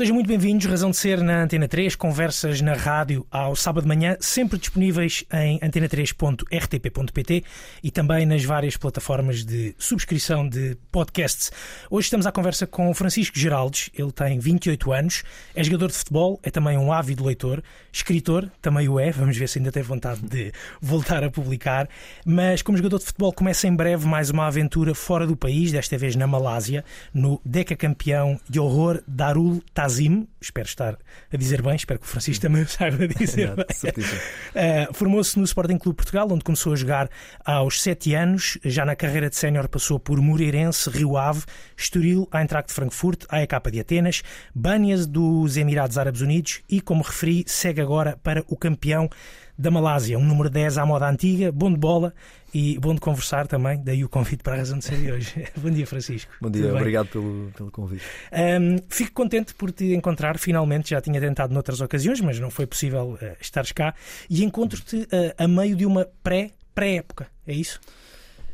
[0.00, 3.88] Sejam muito bem-vindos, Razão de Ser na Antena 3, conversas na rádio ao sábado de
[3.88, 7.44] manhã, sempre disponíveis em antena3.rtp.pt
[7.82, 11.52] e também nas várias plataformas de subscrição de podcasts.
[11.90, 15.22] Hoje estamos à conversa com Francisco Geraldes, ele tem 28 anos,
[15.54, 17.62] é jogador de futebol, é também um ávido leitor,
[17.92, 21.86] escritor, também o é, vamos ver se ainda tem vontade de voltar a publicar,
[22.24, 25.98] mas como jogador de futebol começa em breve mais uma aventura fora do país, desta
[25.98, 30.96] vez na Malásia, no decacampeão de horror Darul Tazim Azim, espero estar
[31.32, 33.66] a dizer bem, espero que o Francisco também saiba dizer bem.
[33.66, 37.10] Uh, Formou-se no Sporting Clube Portugal, onde começou a jogar
[37.44, 38.58] aos 7 anos.
[38.64, 41.42] Já na carreira de sénior passou por Moreirense, Rio Ave,
[41.76, 44.22] Estoril, Eintracht de Frankfurt, AEK de Atenas,
[44.54, 49.10] Bânias dos Emirados Árabes Unidos e, como referi, segue agora para o campeão
[49.60, 52.14] da Malásia, um número 10 à moda antiga, bom de bola
[52.52, 53.82] e bom de conversar também.
[53.84, 55.46] Daí o convite para a razão de ser de hoje.
[55.54, 56.32] bom dia, Francisco.
[56.40, 58.02] Bom dia, obrigado pelo, pelo convite.
[58.32, 60.90] Um, fico contente por te encontrar finalmente.
[60.90, 63.94] Já tinha tentado noutras ocasiões, mas não foi possível uh, estares cá.
[64.30, 67.78] E encontro-te uh, a meio de uma pré-pré-época, é isso?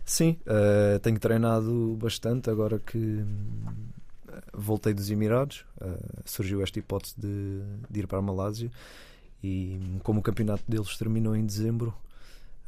[0.05, 3.25] Sim, uh, tenho treinado bastante agora que
[4.53, 5.65] voltei dos Emirados.
[6.25, 8.71] surgiu esta hipótese de, de ir para a Malásia
[9.43, 11.95] e como o campeonato deles terminou em dezembro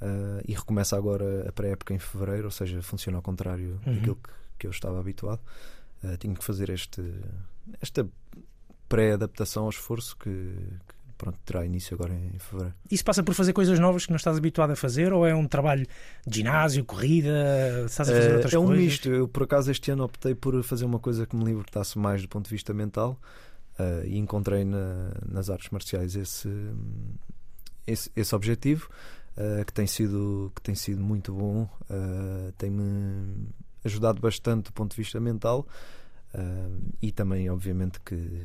[0.00, 3.94] uh, e recomeça agora a pré-época em fevereiro, ou seja, funciona ao contrário uhum.
[3.94, 4.30] daquilo que,
[4.60, 5.40] que eu estava habituado,
[6.04, 7.02] uh, tinha que fazer este,
[7.80, 8.06] esta
[8.88, 12.74] pré-adaptação ao esforço que, que pronto, terá início agora em fevereiro.
[12.90, 15.46] Isso passa por fazer coisas novas que não estás habituado a fazer ou é um
[15.46, 15.86] trabalho
[16.26, 17.84] de ginásio, corrida?
[17.86, 18.84] Estás a fazer outras é um coisas?
[18.84, 19.08] misto.
[19.08, 22.28] Eu, por acaso, este ano optei por fazer uma coisa que me libertasse mais do
[22.28, 23.20] ponto de vista mental
[23.78, 26.48] Uh, e encontrei na, nas artes marciais esse,
[27.86, 28.90] esse, esse objetivo
[29.36, 33.46] uh, que, tem sido, que tem sido muito bom, uh, tem-me
[33.84, 35.66] ajudado bastante do ponto de vista mental
[37.00, 38.44] e também, obviamente, que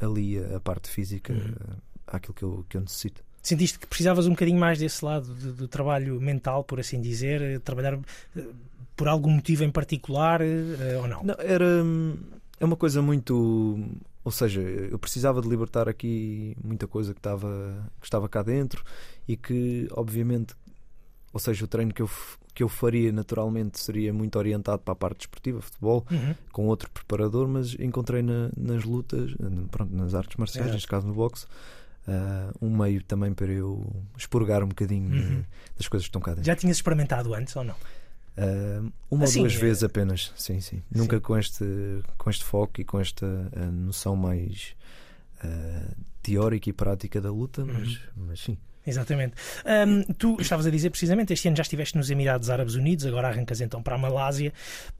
[0.00, 1.76] alia a parte física uhum.
[2.06, 3.22] àquilo que eu, que eu necessito.
[3.40, 7.60] Sentiste que precisavas um bocadinho mais desse lado do, do trabalho mental, por assim dizer,
[7.60, 7.98] trabalhar
[8.96, 10.40] por algum motivo em particular
[11.00, 11.22] ou não?
[11.22, 11.84] Não, era
[12.58, 13.78] é uma coisa muito
[14.30, 18.84] ou seja, eu precisava de libertar aqui muita coisa que estava, que estava cá dentro
[19.26, 20.54] e que, obviamente,
[21.32, 22.08] ou seja, o treino que eu,
[22.54, 26.32] que eu faria naturalmente seria muito orientado para a parte desportiva, futebol, uhum.
[26.52, 29.32] com outro preparador, mas encontrei na, nas lutas,
[29.68, 30.72] pronto, nas artes marciais, é.
[30.74, 31.46] neste caso no boxe,
[32.06, 33.84] uh, um meio também para eu
[34.16, 35.44] expurgar um bocadinho uhum.
[35.76, 36.44] das coisas que estão cá dentro.
[36.44, 37.74] Já tinhas experimentado antes ou não?
[38.36, 39.60] Uh, uma assim, ou duas é...
[39.60, 40.82] vezes apenas, sim, sim.
[40.90, 41.22] Nunca sim.
[41.22, 41.64] com este,
[42.16, 44.74] com este foco e com esta uh, noção mais
[45.44, 48.26] uh, teórica e prática da luta, mas, uhum.
[48.28, 48.58] mas sim.
[48.86, 49.34] Exatamente.
[49.86, 53.28] Um, tu estavas a dizer precisamente, este ano já estiveste nos Emirados Árabes Unidos, agora
[53.28, 54.52] arrancas então para a Malásia.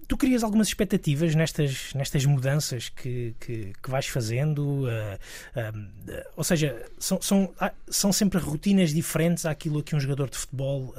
[0.06, 4.84] Tu crias algumas expectativas nestas, nestas mudanças que, que, que vais fazendo?
[4.84, 4.88] Uh,
[5.56, 7.54] uh, ou seja, são, são,
[7.88, 10.94] são sempre rotinas diferentes àquilo que um jogador de futebol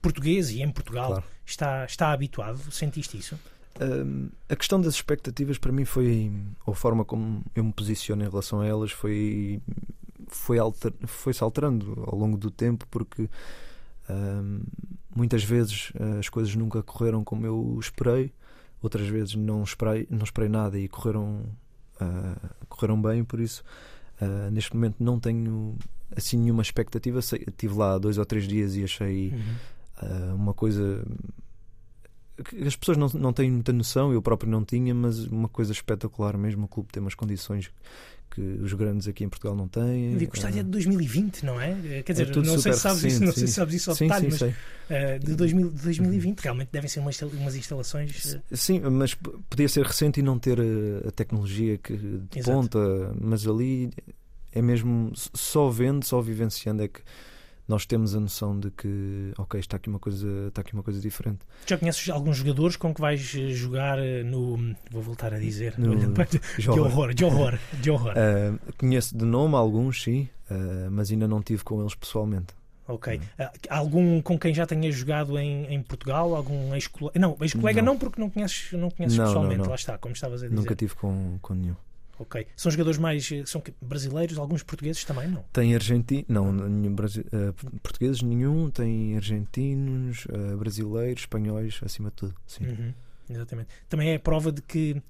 [0.00, 1.24] português e em Portugal claro.
[1.44, 2.58] está, está habituado?
[2.70, 3.38] Sentiste isso?
[3.80, 6.32] Um, a questão das expectativas para mim foi,
[6.66, 9.60] ou a forma como eu me posiciono em relação a elas foi
[10.26, 13.30] foi, alter, foi se alterando ao longo do tempo porque
[14.10, 14.60] um,
[15.14, 18.32] muitas vezes uh, as coisas nunca correram como eu esperei
[18.82, 21.44] outras vezes não esperei, não esperei nada e correram
[22.00, 23.62] uh, correram bem por isso
[24.20, 25.76] uh, neste momento não tenho
[26.14, 29.77] assim nenhuma expectativa estive lá dois ou três dias e achei uhum uh,
[30.34, 31.04] uma coisa
[32.44, 35.72] que as pessoas não, não têm muita noção, eu próprio não tinha, mas uma coisa
[35.72, 36.64] espetacular mesmo.
[36.64, 37.70] O clube tem umas condições
[38.30, 40.16] que os grandes aqui em Portugal não têm.
[40.16, 42.02] O estádio é de 2020, não é?
[42.04, 44.06] Quer dizer, é não, sei se sabes isso, não sei se sabes isso ao sim,
[44.06, 44.54] detalhe, sim,
[44.90, 48.34] mas uh, de 2000, 2020 realmente devem ser umas, umas instalações.
[48.34, 48.56] Uh...
[48.56, 52.56] Sim, mas podia ser recente e não ter a, a tecnologia que de Exato.
[52.56, 53.90] ponta, mas ali
[54.52, 57.00] é mesmo só vendo, só vivenciando é que
[57.68, 60.98] nós temos a noção de que, ok, está aqui uma coisa, está aqui uma coisa
[60.98, 61.40] diferente.
[61.66, 64.74] Já conheces alguns jogadores com que vais eh, jogar eh, no.
[64.90, 65.74] Vou voltar a dizer.
[65.76, 65.94] No,
[66.58, 68.14] de horror, de horror, de horror.
[68.14, 72.54] Uh, conheço de nome alguns, sim, uh, mas ainda não tive com eles pessoalmente.
[72.86, 73.16] Ok.
[73.16, 76.34] Uh, algum com quem já tenhas jogado em, em Portugal?
[76.34, 77.18] Algum ex-colega?
[77.18, 77.92] Não, ex-colega não.
[77.92, 77.98] não.
[77.98, 79.68] porque não conheces, não conheces não, pessoalmente, não.
[79.68, 80.56] lá está, como estavas a dizer.
[80.56, 81.76] Nunca tive com, com nenhum.
[82.18, 82.46] Ok.
[82.56, 83.30] São jogadores mais.
[83.30, 85.44] Eh, são brasileiros, alguns portugueses também, não?
[85.52, 86.24] Tem argentinos.
[86.28, 88.70] Não, nenhum, uh, portugueses nenhum.
[88.70, 92.34] Tem argentinos, uh, brasileiros, espanhóis, acima de tudo.
[92.46, 92.66] Sim.
[92.66, 92.94] Uhum.
[93.30, 93.68] Exatamente.
[93.88, 95.00] Também é prova de que,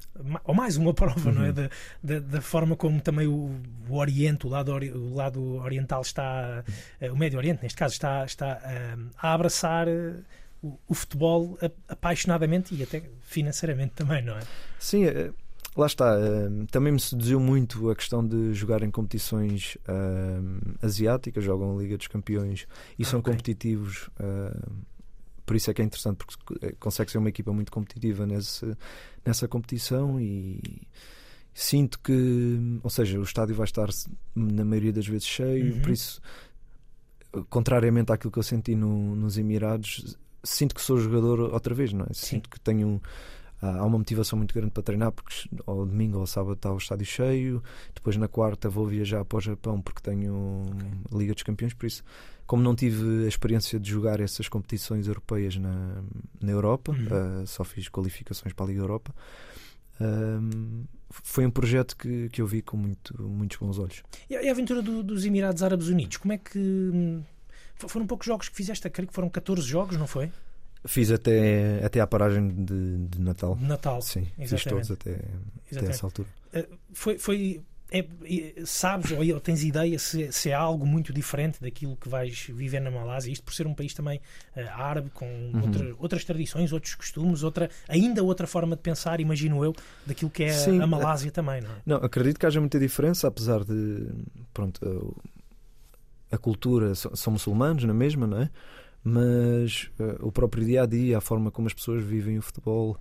[0.45, 1.35] ou mais uma prova, uhum.
[1.35, 1.49] não é?
[1.49, 1.55] Uhum.
[1.55, 1.71] Da,
[2.03, 3.55] da, da, forma como também o,
[3.89, 6.65] o Oriente, o lado, o lado oriental está,
[7.01, 9.87] uh, o Médio Oriente, neste caso, está, está uh, a abraçar
[10.61, 11.57] o, o futebol
[11.89, 14.43] apaixonadamente e até financeiramente também, não é?
[14.79, 15.05] Sim,
[15.81, 16.17] lá está.
[16.71, 19.79] Também me seduziu muito a questão de jogar em competições
[20.83, 22.67] asiáticas, jogam a Liga dos Campeões
[22.99, 23.33] e ah, são okay.
[23.33, 24.11] competitivos.
[25.47, 28.77] por isso é que é interessante, porque eh, consegue ser uma equipa muito competitiva nesse,
[29.25, 30.61] nessa competição e
[31.55, 33.89] sinto que, ou seja, o estádio vai estar
[34.35, 35.81] na maioria das vezes cheio, uhum.
[35.81, 36.21] por isso,
[37.49, 42.05] contrariamente àquilo que eu senti no, nos Emirados, sinto que sou jogador outra vez, não
[42.05, 42.13] é?
[42.13, 42.27] Sim.
[42.27, 43.01] Sinto que tenho
[43.61, 46.77] há uma motivação muito grande para treinar porque ao domingo ou ao sábado está o
[46.77, 47.63] estádio cheio
[47.95, 51.19] depois na quarta vou viajar para o Japão porque tenho okay.
[51.19, 52.05] Liga dos Campeões por isso
[52.47, 56.03] como não tive a experiência de jogar essas competições europeias na,
[56.41, 57.43] na Europa uhum.
[57.43, 59.15] uh, só fiz qualificações para a Liga Europa
[60.01, 64.51] uh, foi um projeto que, que eu vi com muito, muitos bons olhos e a
[64.51, 67.23] aventura do, dos Emirados Árabes Unidos como é que hum,
[67.87, 70.33] foram poucos jogos que fizeste, creio que foram 14 jogos, não foi?
[70.89, 73.57] Fiz até, até à paragem de, de Natal.
[73.61, 74.01] Natal.
[74.01, 74.49] Sim, exatamente.
[74.49, 75.21] fiz todos até,
[75.77, 76.29] até essa altura.
[76.55, 78.05] Uh, foi, foi é,
[78.65, 82.91] sabes ou tens ideia se, se é algo muito diferente daquilo que vais viver na
[82.91, 83.31] Malásia?
[83.31, 84.19] Isto por ser um país também
[84.57, 85.63] uh, árabe, com uhum.
[85.63, 89.75] outra, outras tradições, outros costumes, outra, ainda outra forma de pensar, imagino eu,
[90.07, 91.75] daquilo que é Sim, a Malásia também, não é?
[91.85, 94.07] Não, acredito que haja muita diferença, apesar de.
[94.55, 95.15] Pronto,
[96.31, 98.51] a cultura, são muçulmanos na mesma, não é?
[99.09, 102.99] Mas uh, o próprio dia a dia, a forma como as pessoas vivem o futebol,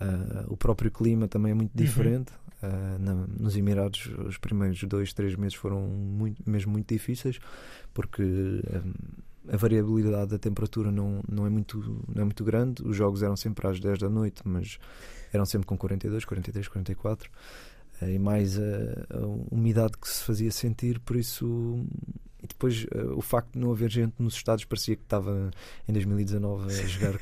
[0.00, 1.84] uh, o próprio clima também é muito uhum.
[1.84, 2.32] diferente.
[2.32, 2.68] Uhum.
[2.68, 7.38] Uh, na, nos Emirados, os primeiros dois, três meses foram muito, mesmo muito difíceis,
[7.94, 8.22] porque
[9.50, 11.78] a variabilidade da temperatura não, não, é muito,
[12.14, 12.82] não é muito grande.
[12.82, 14.78] Os jogos eram sempre às 10 da noite, mas
[15.32, 17.30] eram sempre com 42, 43, 44
[18.02, 18.62] e mais a,
[19.10, 21.84] a, umidade que se fazia sentir, por isso
[22.60, 25.50] depois uh, o facto de não haver gente nos Estados parecia que estava
[25.88, 27.12] em 2019 a jogar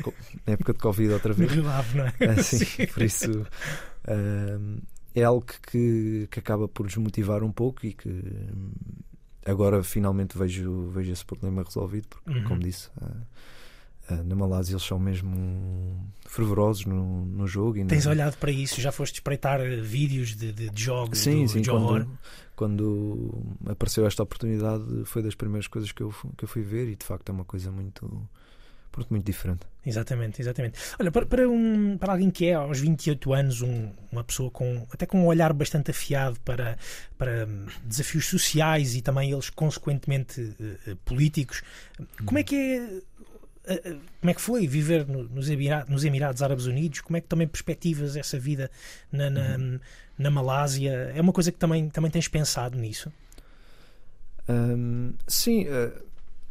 [0.45, 1.55] na época de Covid outra vez.
[1.55, 2.33] Grave, não é?
[2.33, 4.83] Uh, sim, sim, por isso uh,
[5.15, 8.25] é algo que, que acaba por desmotivar um pouco e que
[9.47, 12.45] agora finalmente vejo, vejo esse problema resolvido, porque, uhum.
[12.45, 12.89] como disse.
[13.01, 13.23] Uh,
[14.17, 17.79] na Malásia eles são mesmo fervorosos no, no jogo.
[17.79, 18.13] E Tens no...
[18.13, 18.81] olhado para isso?
[18.81, 22.07] Já foste espreitar vídeos de, de, de jogos sim, do sim, Johor?
[22.59, 26.97] quando apareceu esta oportunidade foi das primeiras coisas que eu, que eu fui ver e
[26.97, 28.29] de facto é uma coisa muito
[28.91, 29.61] pronto, muito diferente.
[29.87, 30.79] Exatamente, exatamente.
[30.99, 34.87] Olha, para, para, um, para alguém que é aos 28 anos um, uma pessoa com
[34.91, 36.77] até com um olhar bastante afiado para,
[37.17, 37.47] para
[37.85, 41.63] desafios sociais e também eles consequentemente uh, políticos,
[42.27, 43.01] como é que é
[44.21, 47.01] como é que foi viver nos Emirados, nos Emirados Árabes Unidos?
[47.01, 48.71] Como é que também perspectivas essa vida
[49.13, 49.81] na, na, uhum.
[50.19, 51.13] na Malásia?
[51.15, 53.13] É uma coisa que também, também tens pensado nisso?
[54.49, 55.67] Um, sim,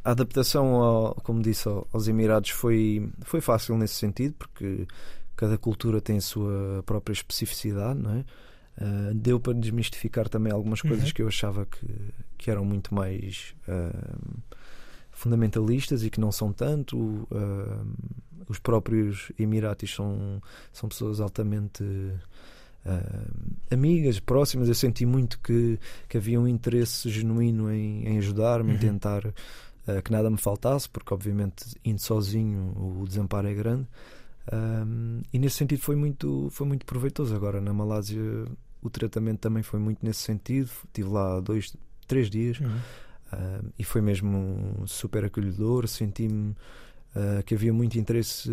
[0.03, 4.87] a adaptação, ao, como disse, aos Emirados foi, foi fácil nesse sentido, porque
[5.35, 8.25] cada cultura tem a sua própria especificidade, não é?
[8.79, 11.13] Uh, deu para desmistificar também algumas coisas uhum.
[11.13, 11.87] que eu achava que,
[12.37, 13.55] que eram muito mais.
[13.67, 14.39] Uh,
[15.17, 16.97] fundamentalistas e que não são tanto.
[16.97, 17.85] Uh,
[18.47, 20.41] os próprios Emiratis são,
[20.71, 23.33] são pessoas altamente uh,
[23.69, 24.69] amigas, próximas.
[24.69, 28.75] Eu senti muito que, que havia um interesse genuíno em, em ajudar-me, uhum.
[28.75, 33.87] em tentar uh, que nada me faltasse, porque obviamente indo sozinho o desamparo é grande.
[35.33, 37.35] e nesse sentido foi muito, foi muito proveitoso.
[37.35, 38.21] Agora na Malásia
[38.83, 40.69] o tratamento também foi muito nesse sentido.
[40.85, 41.75] Estive lá dois,
[42.07, 42.59] três dias.
[42.59, 42.77] Uhum
[43.31, 45.87] Uh, e foi mesmo super acolhedor.
[45.87, 48.49] Senti-me uh, que havia muito interesse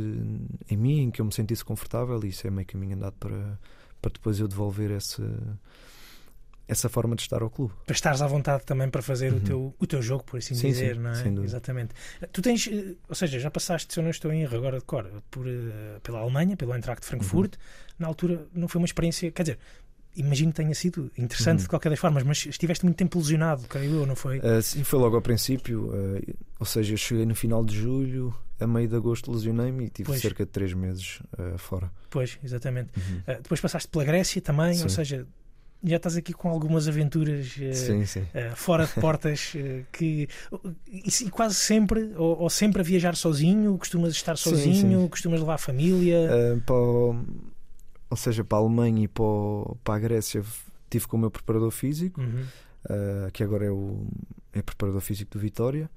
[0.68, 3.58] em mim, em que eu me sentisse confortável, e isso é meio caminho andado para,
[4.02, 5.22] para depois eu devolver essa,
[6.66, 7.72] essa forma de estar ao clube.
[7.86, 9.38] Para estares à vontade também para fazer uhum.
[9.38, 11.44] o, teu, o teu jogo, por assim sim, dizer, sim, não é?
[11.44, 11.94] Exatamente.
[12.32, 14.84] Tu tens, eh, ou seja, já passaste, se eu não estou em erro agora de
[14.84, 15.46] cor, por,
[16.02, 17.54] pela Alemanha, pelo Eintracht Frankfurt.
[17.54, 17.60] Uhum.
[17.98, 19.58] Na altura não foi uma experiência, quer dizer,
[20.16, 21.64] imagino que tenha sido interessante uhum.
[21.64, 24.38] de qualquer das formas, mas estiveste muito tempo lesionado, creio eu, não foi?
[24.38, 28.34] Uh, sim, foi logo ao princípio, uh, ou seja, eu cheguei no final de julho,
[28.60, 30.20] a meio de agosto lesionei-me e tive pois.
[30.20, 31.90] cerca de três meses uh, fora.
[32.10, 32.90] Pois, exatamente.
[32.96, 33.22] Uhum.
[33.42, 34.84] depois passaste pela Grécia também, sim.
[34.84, 35.26] ou seja,
[35.82, 38.26] já estás aqui com algumas aventuras sim, sim.
[38.54, 39.52] fora de portas
[39.92, 40.28] que
[40.86, 45.54] e, quase sempre ou, ou, sempre a viajar sozinho, costumas estar sozinho, sim, costumas levar
[45.54, 46.28] a família.
[46.64, 47.24] para o
[48.10, 50.42] ou seja, para a Alemanha e para, o, para a Grécia,
[50.90, 52.44] tive com o meu preparador físico, uhum.
[52.84, 54.06] uh, que agora é o
[54.52, 55.90] é preparador físico do Vitória,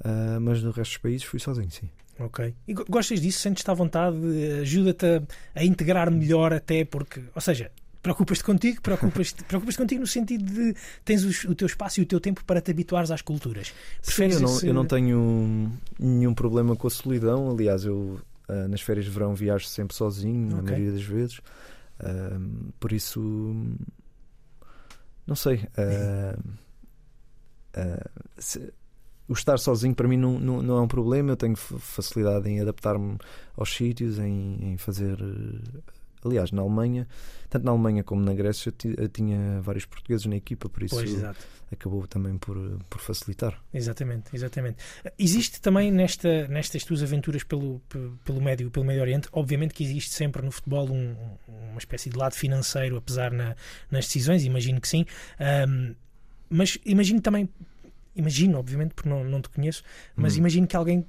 [0.00, 1.88] uh, mas no resto dos países fui sozinho, sim.
[2.18, 2.54] Ok.
[2.68, 3.40] E gostas disso?
[3.40, 4.16] Sentes-te à vontade?
[4.60, 5.22] Ajuda-te a,
[5.54, 7.70] a, integrar melhor, até porque, ou seja,
[8.02, 12.06] Preocupas-te contigo, preocupas-te preocupas contigo no sentido de tens os, o teu espaço e o
[12.06, 13.72] teu tempo para te habituares às culturas.
[14.02, 14.66] Sim, eu não, esse...
[14.66, 17.52] eu não tenho nenhum problema com a solidão.
[17.52, 18.20] Aliás, eu
[18.52, 20.56] uh, nas férias de verão viajo sempre sozinho, okay.
[20.56, 21.38] na maioria das vezes.
[22.00, 23.20] Uh, por isso,
[25.26, 25.68] não sei.
[25.78, 26.58] Uh,
[28.38, 28.72] se,
[29.28, 31.30] o estar sozinho para mim não, não, não, é um problema.
[31.30, 33.16] Eu tenho facilidade em adaptar-me
[33.56, 35.16] aos sítios, em, em fazer
[36.24, 37.06] Aliás, na Alemanha,
[37.50, 41.22] tanto na Alemanha como na Grécia, eu tinha vários portugueses na equipa, por isso pois,
[41.70, 42.56] acabou também por,
[42.88, 43.60] por facilitar.
[43.72, 44.76] Exatamente, exatamente.
[45.18, 47.80] Existe também nesta, nestas tuas aventuras pelo,
[48.24, 51.16] pelo, Médio, pelo Médio Oriente, obviamente que existe sempre no futebol um,
[51.48, 53.56] uma espécie de lado financeiro, apesar na,
[53.90, 55.04] nas decisões, imagino que sim.
[55.68, 55.94] Um,
[56.48, 57.48] mas imagino também,
[58.14, 59.82] imagino, obviamente, porque não, não te conheço,
[60.14, 60.38] mas hum.
[60.38, 61.06] imagino que alguém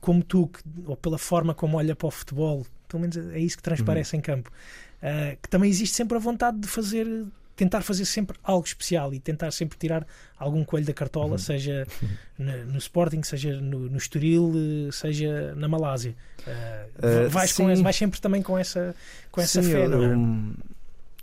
[0.00, 3.56] como tu, que, ou pela forma como olha para o futebol, pelo menos é isso
[3.56, 4.18] que transparece uhum.
[4.18, 4.50] em campo.
[4.98, 7.06] Uh, que também existe sempre a vontade de fazer,
[7.54, 10.04] tentar fazer sempre algo especial e tentar sempre tirar
[10.36, 11.38] algum coelho da cartola, uhum.
[11.38, 11.86] seja
[12.38, 14.52] no, no, Sporting, seja no, no Estoril,
[14.90, 16.16] seja na Malásia.
[16.46, 18.94] Uh, uh, vais, com essa, vais sempre também com essa,
[19.30, 20.16] com essa sim, fé, eu, é?
[20.16, 20.54] Um,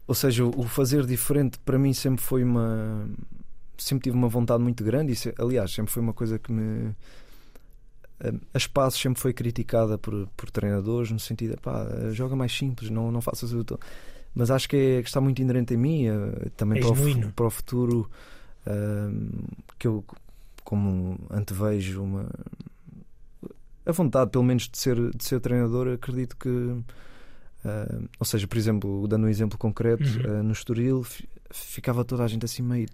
[0.08, 3.10] ou seja, o fazer diferente para mim sempre foi uma.
[3.78, 6.96] Sempre tive uma vontade muito grande e, aliás, sempre foi uma coisa que me
[8.54, 12.90] a Espaços sempre foi criticada por, por treinadores no sentido de pá, joga mais simples,
[12.90, 13.66] não, não faças o.
[14.34, 17.32] Mas acho que, é, que está muito inerente a mim, eh, também é para, o,
[17.32, 18.10] para o futuro,
[19.80, 20.04] que eu,
[20.66, 22.28] como antevejo uma.
[23.86, 26.50] A vontade, pelo menos, de ser, de ser treinador, acredito que.
[26.50, 30.40] Uh, ou seja, por exemplo, dando um exemplo concreto, uhum.
[30.40, 31.04] uh, no Estoril
[31.52, 32.88] ficava toda a gente assim meio.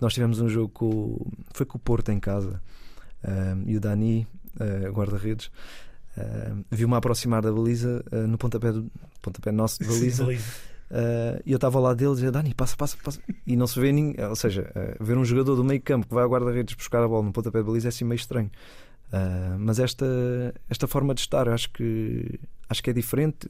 [0.00, 1.26] Nós tivemos um jogo com.
[1.54, 2.60] Foi com o Porto em casa.
[3.24, 4.26] Uh, e o Dani
[4.60, 5.46] uh, guarda-redes,
[6.16, 8.90] uh, viu-me aproximar da baliza uh, no pontapé, do,
[9.22, 10.24] pontapé nosso de baliza.
[11.44, 13.20] e eu estava lá dele dizia Dani, passa, passa, passa.
[13.46, 14.24] E não se vê ninguém.
[14.26, 17.24] Ou seja, ver um jogador do meio campo que vai ao guarda-redes buscar a bola
[17.24, 18.50] no pontapé de baliza é assim meio estranho.
[19.58, 20.06] mas esta,
[20.68, 23.46] esta forma de estar acho que, acho que é diferente.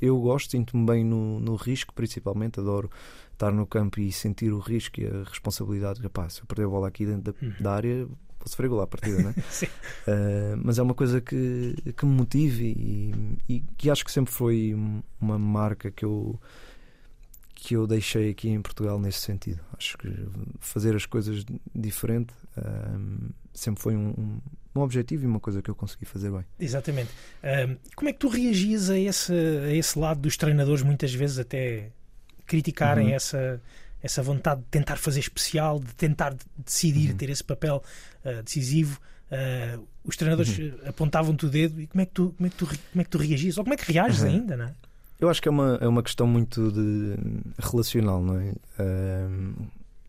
[0.00, 2.60] eu gosto, sinto-me bem no, no risco, principalmente.
[2.60, 2.90] Adoro
[3.42, 6.00] estar no campo e sentir o risco e a responsabilidade.
[6.00, 7.54] Rapaz, se eu perder a bola aqui dentro da, uhum.
[7.60, 8.08] da área,
[8.48, 9.34] sofrer gol à partida, não é?
[9.50, 9.66] Sim.
[9.66, 14.32] Uh, mas é uma coisa que, que me motive e, e, que acho que sempre
[14.32, 14.74] foi
[15.20, 16.40] uma marca que eu
[17.54, 19.60] que eu deixei aqui em Portugal nesse sentido.
[19.78, 20.12] Acho que
[20.58, 24.40] fazer as coisas diferente uh, sempre foi um, um,
[24.74, 26.44] um, objetivo e uma coisa que eu consegui fazer bem.
[26.58, 27.10] Exatamente.
[27.40, 31.38] Uh, como é que tu reagias a esse, a esse lado dos treinadores, muitas vezes
[31.38, 31.92] até
[32.46, 33.14] criticarem uhum.
[33.14, 33.62] essa
[34.02, 37.16] essa vontade de tentar fazer especial, de tentar decidir, uhum.
[37.16, 37.82] ter esse papel
[38.24, 39.00] uh, decisivo.
[39.30, 40.72] Uh, os treinadores uhum.
[40.86, 43.10] apontavam-te o dedo e como é, que tu, como, é que tu, como é que
[43.10, 43.58] tu reagias?
[43.58, 44.28] Ou como é que reages uhum.
[44.28, 44.74] ainda, não é?
[45.20, 47.16] Eu acho que é uma, é uma questão muito de,
[47.58, 48.50] relacional, não é?
[48.50, 49.66] Uh,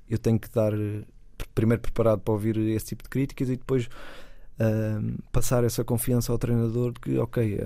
[0.09, 0.71] eu tenho que estar
[1.53, 3.89] primeiro preparado para ouvir esse tipo de críticas e depois
[5.31, 7.59] passar essa confiança ao treinador de que, ok,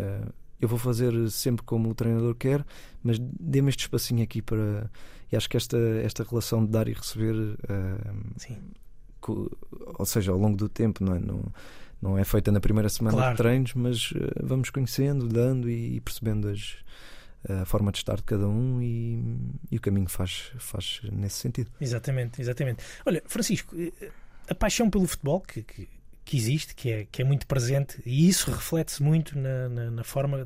[0.60, 2.66] eu vou fazer sempre como o treinador quer,
[3.04, 4.90] mas dê-me este espacinho aqui para.
[5.32, 8.60] E acho que esta, esta relação de dar e receber, uh,
[9.98, 11.20] ou seja, ao longo do tempo, não é?
[11.20, 11.44] Não,
[12.02, 13.32] não é feita na primeira semana claro.
[13.32, 16.76] de treinos, mas uh, vamos conhecendo, dando e, e percebendo as,
[17.50, 19.24] a forma de estar de cada um e,
[19.72, 21.72] e, o caminho faz, faz nesse sentido.
[21.82, 22.84] Exatamente, exatamente.
[23.06, 24.12] Olha, Francisco, eh,
[24.48, 25.90] a paixão pelo futebol que, que
[26.28, 30.04] que existe, que é, que é muito presente, e isso reflete-se muito na, na, na,
[30.04, 30.46] forma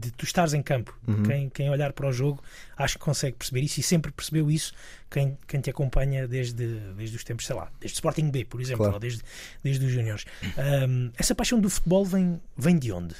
[0.00, 0.96] de tu estares em campo.
[1.06, 1.22] Uhum.
[1.22, 2.42] Quem, quem olhar para o jogo
[2.76, 4.72] acho que consegue perceber isso e sempre percebeu isso
[5.10, 8.78] quem, quem te acompanha desde, desde os tempos, sei lá, desde Sporting B, por exemplo,
[8.78, 8.94] claro.
[8.94, 9.22] ou desde,
[9.62, 10.24] desde os Júniores.
[10.88, 13.14] Um, essa paixão do futebol vem, vem de onde?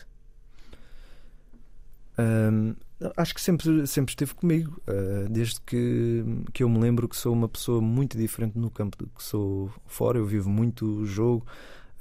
[2.19, 2.75] Um,
[3.17, 7.33] acho que sempre, sempre esteve comigo, uh, desde que, que eu me lembro que sou
[7.33, 10.19] uma pessoa muito diferente no campo do que sou fora.
[10.19, 11.47] Eu vivo muito o jogo,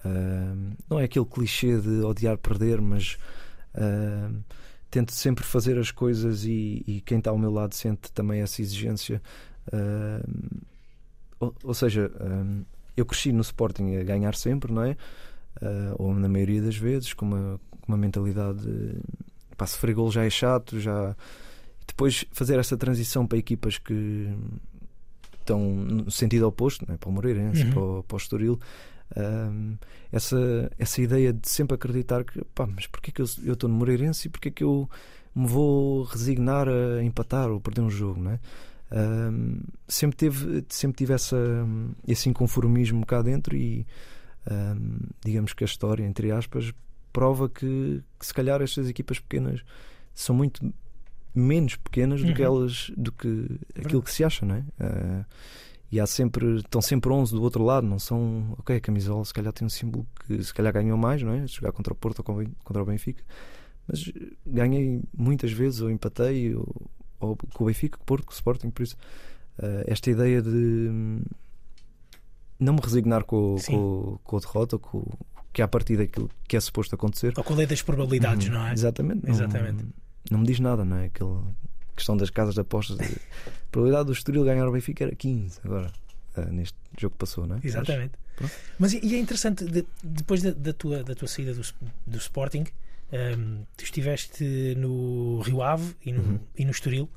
[0.05, 3.17] uh, não é aquele clichê de odiar perder, mas
[3.75, 4.43] uh,
[4.89, 8.61] tento sempre fazer as coisas e, e, quem está ao meu lado sente também essa
[8.61, 9.21] exigência.
[11.39, 12.11] Ou, ou, seja,
[12.97, 14.97] eu cresci no Sporting a ganhar sempre, não é?
[15.97, 18.67] ou na maioria das vezes, com uma, com uma mentalidade
[19.61, 21.15] pá, sofrer gol já é chato, já.
[21.87, 24.29] Depois fazer essa transição para equipas que
[25.39, 26.97] estão no sentido oposto, né?
[26.97, 27.71] para o Moreirense, uhum.
[27.71, 28.59] para, o, para o Estoril,
[29.17, 29.77] um,
[30.11, 34.27] essa, essa ideia de sempre acreditar que, pá, mas porquê que eu, estou no Moreirense
[34.27, 34.89] e porquê que eu
[35.35, 38.39] me vou resignar a empatar ou perder um jogo, né?
[38.91, 41.37] Um, sempre, teve, sempre tive essa,
[42.05, 43.87] esse inconformismo cá dentro e
[44.49, 46.73] um, digamos que a história, entre aspas,
[47.13, 49.61] prova que, que, se calhar estas equipas pequenas
[50.13, 50.73] são muito
[51.33, 52.57] menos pequenas do que Uhum.
[52.57, 54.63] elas, do que aquilo que se acha, não é?
[54.79, 55.25] Ah,
[55.91, 59.33] e há sempre, estão sempre 11 do outro lado, não são, ok, a camisola se
[59.33, 61.45] calhar tem um símbolo que se calhar ganhou mais, não é?
[61.47, 63.23] Jogar contra o Porto ou com- contra o Benfica,
[63.87, 66.65] mas eh, ganhei muitas vezes, ou empatei, ou,
[67.19, 68.95] ou com o Benfica, com o Porto, com o Sporting, por isso
[69.59, 71.21] ah, esta ideia de hum,
[72.59, 75.09] não me resignar com, com, com a derrota, com o
[75.51, 77.33] que é a partir daquilo que é suposto acontecer.
[77.35, 78.71] Ou qual é das probabilidades, Uhum, não é?
[78.73, 79.23] Exatamente.
[79.25, 79.85] Não, Exatamente.
[80.29, 81.05] Não, me diz nada, não é?
[81.07, 81.43] Aquela
[82.01, 82.99] questão das casas de apostas.
[82.99, 83.03] a
[83.71, 85.91] probabilidade do Estoril ganhar o Benfica era 15 agora,
[86.35, 87.59] ah, neste jogo que passou, não é?
[87.63, 88.13] Exatamente.
[88.79, 91.61] Mas e é interessante, de- depois da, da tua, da tua saída do,
[92.07, 92.65] do Sporting,
[93.11, 94.43] ehm, tu estiveste
[94.77, 96.39] no Rio Ave e no, Uhum.
[96.57, 97.07] e no Estoril,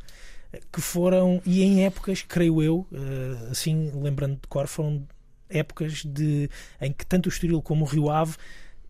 [0.72, 5.06] que foram, e em épocas, creio eu, eh, assim, lembrando de cor, foram
[5.48, 6.48] épocas de,
[6.80, 8.36] em que tanto o Estoril como o Rio Ave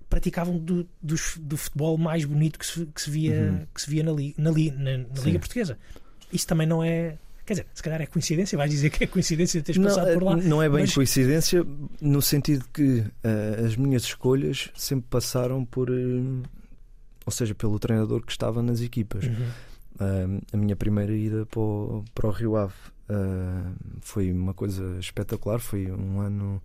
[0.09, 3.67] praticavam do, dos- do futebol mais bonito que se, que se via, Uhum.
[3.75, 5.23] que se via na, li, na, li- na- na.
[5.25, 5.79] Liga Portuguesa.
[6.33, 7.17] Isso também não é.
[7.47, 10.15] Quer dizer, se calhar é coincidência, vais dizer que é coincidência de teres Não, passado
[10.15, 10.37] por lá.
[10.37, 11.63] não é bem mas- coincidência,
[12.01, 15.91] no sentido que ah, as minhas escolhas sempre passaram por.
[15.91, 16.49] eh,
[17.27, 19.25] ou seja, pelo treinador que estava nas equipas.
[19.27, 19.47] Uhum.
[20.01, 22.73] Ah, a minha primeira ida para o, para o Rio Ave
[24.01, 25.59] foi uma coisa espetacular.
[25.61, 26.63] Foi um ano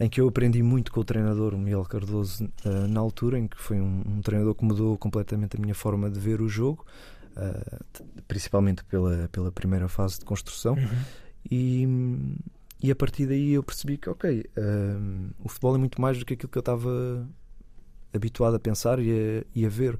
[0.00, 3.48] em que eu aprendi muito com o treinador, o Miguel Cardoso, ah, na altura, em
[3.48, 6.84] que foi um, um treinador que mudou completamente a minha forma de ver o jogo,
[7.92, 10.74] t- principalmente pela, pela primeira fase de construção.
[10.74, 10.98] Uhum.
[11.50, 11.86] E,
[12.82, 16.24] e a partir daí eu percebi que, ok, hum, o futebol é muito mais do
[16.24, 17.26] que aquilo que eu estava
[18.12, 19.98] habituado a pensar e a, e a ver.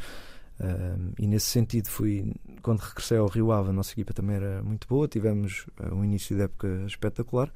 [0.60, 4.62] Hum, e nesse sentido, fui quando regressei ao Rio Ave, a nossa equipa também era
[4.62, 5.06] muito boa.
[5.06, 7.52] Tivemos uh, um início de época espetacular,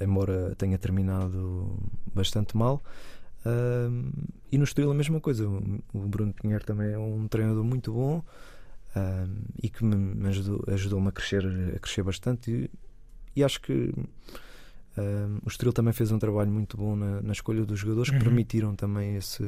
[0.00, 1.78] embora tenha terminado
[2.14, 2.82] bastante mal.
[3.46, 4.10] Hum,
[4.52, 5.48] e no Estoril a mesma coisa.
[5.48, 5.62] O
[5.94, 8.22] o Bruno Pinheiro também é um treinador muito bom.
[8.96, 11.44] hum, e que me, ajudou, ajudou-me a crescer,
[11.76, 12.70] a crescer bastante e,
[13.36, 13.92] e acho que
[14.98, 18.18] hum, o Estoril também fez um trabalho muito bom na, na escolha dos jogadores Uhum.
[18.18, 19.44] que permitiram também esse,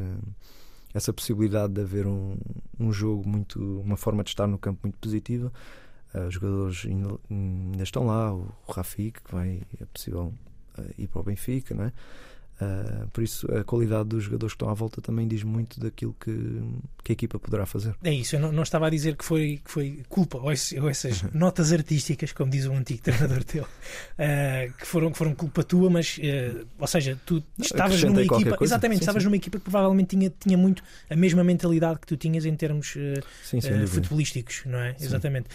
[0.94, 2.37] essa possibilidade de haver um,
[2.79, 5.53] um jogo muito uma forma de estar no campo muito positiva
[6.20, 10.33] os jogadores ainda, ainda estão lá o Rafik que vai é possível
[10.77, 11.92] ah, ir para o Benfica não é?
[12.62, 16.14] Ah, por isso a qualidade dos jogadores que estão à volta também diz muito daquilo
[16.20, 16.31] que,
[17.03, 19.61] que a equipa poderá fazer É isso, eu não, não estava a dizer que foi,
[19.64, 23.66] que foi culpa ou, esse- ou essas notas artísticas, como diz o antigo treinador teu,
[24.18, 28.37] eh, que, foram, que foram culpa tua, mas, eh, ou seja, tu estavas acrescentei numa
[28.37, 28.75] equipa, coisa.
[28.75, 29.27] exatamente, Sim, estavas sim.
[29.29, 32.94] numa equipa que provavelmente tinha, tinha muito a mesma mentalidade que tu tinhas em termos
[33.42, 34.96] sim, futebolísticos, não é?
[35.01, 35.48] Exatamente.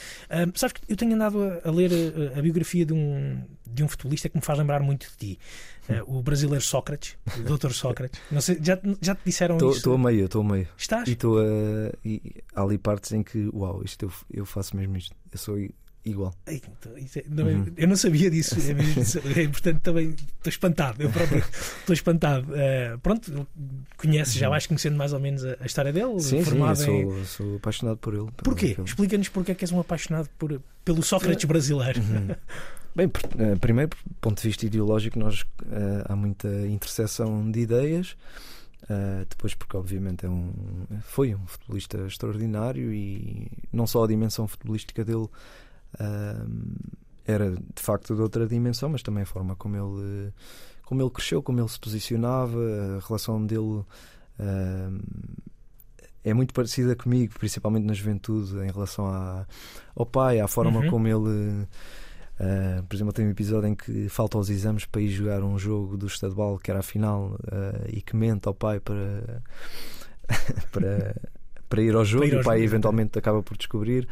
[0.56, 3.88] Sabes que eu tenho andado a, a ler eh, a, biografia de um, de um
[3.88, 5.39] futebolista que me faz lembrar muito de ti.
[5.89, 7.71] Eh, o brasileiro Sócrates, o Dr.
[7.71, 8.19] Sócrates.
[8.32, 9.69] Não sei, já, já te disseram isso?
[9.78, 10.67] Estou a meio, estou a meio.
[10.78, 11.08] Estás?
[11.08, 11.43] E estou a.
[12.04, 15.15] E há ali partes em que, uau, isto eu, eu faço mesmo isto.
[15.32, 15.58] Eu sou
[16.06, 16.34] igual.
[16.47, 17.65] Ei, então, é- não é- Uhum.
[17.76, 19.02] Eu não sabia disso, é mesmo-
[19.36, 21.02] é, portanto também estou espantado.
[21.04, 21.43] Eu próprio
[21.80, 22.47] estou espantado.
[22.56, 23.45] Eh, pronto,
[23.97, 26.19] conheces, já vais conhecendo mais ou menos a, a história dele, Uhum.
[26.19, 26.86] Sim, sim, eu formado em.
[26.86, 28.28] sou, sou apaixonado por ele.
[28.38, 28.78] Porquê?
[28.86, 32.00] Explica-nos porque é que és um apaixonado por, pelo Sócrates brasileiro.
[32.02, 32.36] Uhum.
[32.98, 38.18] Bem, eh, primeiro, do ponto de vista ideológico, nós, eh, há muita interseção de ideias.
[38.90, 40.52] Eh, depois, porque obviamente é um,
[41.02, 45.28] foi um futebolista extraordinário e não só a dimensão futebolística dele
[46.00, 46.44] ah,
[47.26, 50.34] era de facto de outra dimensão, mas também a forma como ele,
[50.84, 52.58] como ele cresceu, como ele se posicionava,
[52.98, 53.84] a relação dele.
[54.40, 54.90] ah,
[56.24, 59.46] é muito parecida comigo, principalmente na juventude, em relação à,
[59.96, 60.90] ao pai, à forma Uhum.
[60.90, 61.68] como ele.
[62.39, 65.58] Ah, por exemplo, tem um episódio em que falta aos exames para ir jogar um
[65.58, 69.41] jogo do Estadbal que era a final ah, e que mente ao pai para,
[70.71, 71.15] para,
[71.69, 74.08] para ir ao jogo ir e ao o pai jogo, eventualmente acaba por descobrir.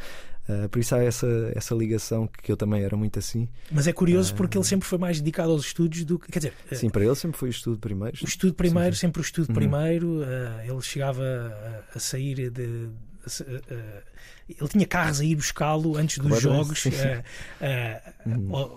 [0.48, 3.50] Ah, por isso há essa, essa ligação que, que eu também era muito assim.
[3.72, 4.38] Mas é curioso Ah.
[4.38, 6.32] porque ele sempre foi mais dedicado aos estudos do que.
[6.32, 8.16] Quer dizer, eh, Sim, para ele sempre foi o estudo primeiro.
[8.22, 9.02] o estudo primeiro, sim.
[9.02, 9.56] sempre o estudo Uhum.
[9.56, 10.24] primeiro.
[10.24, 12.90] eh, ele chegava a, a sair de.
[13.26, 14.16] a
[14.48, 16.82] ele tinha carros a ir buscá-lo antes dos Completamente, jogos.
[16.82, 16.92] sim.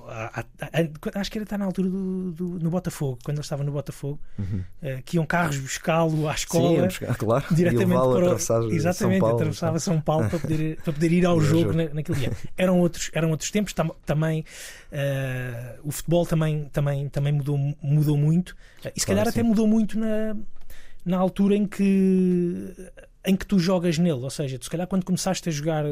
[0.09, 3.42] a- a- a- acho que era estar na altura do, do- no Botafogo, quando ele
[3.44, 4.62] estava no Botafogo, Uhum.
[4.83, 6.83] eh, que iam carros buscá-lo à Sim, escola.
[6.83, 7.44] a buscar, claro.
[7.54, 9.35] diretamente para o- exatamente, São Paulo.
[9.35, 11.76] atravessava São Paulo para poder, para poder ir ao jogo jogo.
[11.76, 12.33] na- naquele dia.
[12.57, 14.44] Eram outros, eram outros tempos tam- também.
[14.90, 19.42] eh, o futebol também, também, também mudou, mudou muito Eh, e se Claro, calhar até
[19.42, 19.46] sim.
[19.48, 20.35] mudou muito na,
[21.04, 22.74] na altura em que
[23.28, 25.84] em que tu jogas nele, ou seja, tu se calhar quando começaste a jogar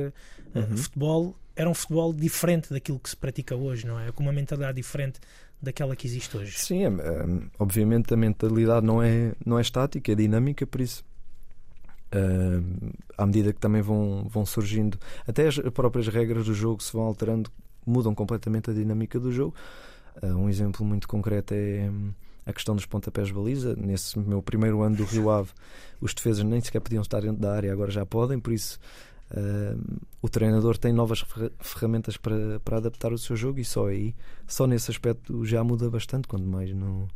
[0.54, 0.76] Uhum.
[0.76, 4.10] futebol era um futebol diferente daquilo que se pratica hoje, não é?
[4.10, 5.20] Com uma mentalidade diferente
[5.60, 6.58] daquela que existe hoje.
[6.58, 7.26] Sim, é, é,
[7.58, 11.04] obviamente a mentalidade não é, não é estática, é dinâmica, por isso
[12.06, 14.96] Uh, à medida que também vão, vão surgindo,
[15.26, 17.50] até as próprias regras do jogo se vão alterando,
[17.84, 19.54] mudam completamente a dinâmica do jogo.
[20.22, 21.90] Uh, um exemplo muito concreto é
[22.46, 23.74] a questão dos pontapés de baliza.
[23.76, 25.50] Nesse meu primeiro ano do Rio Ave,
[26.00, 28.78] os defesas nem sequer podiam estar dentro da área, agora já podem, por isso
[29.32, 31.24] uh, o treinador tem novas
[31.60, 34.14] ferramentas para, para adaptar o seu jogo e só aí,
[34.46, 37.08] só nesse aspecto já muda bastante, quando mais no.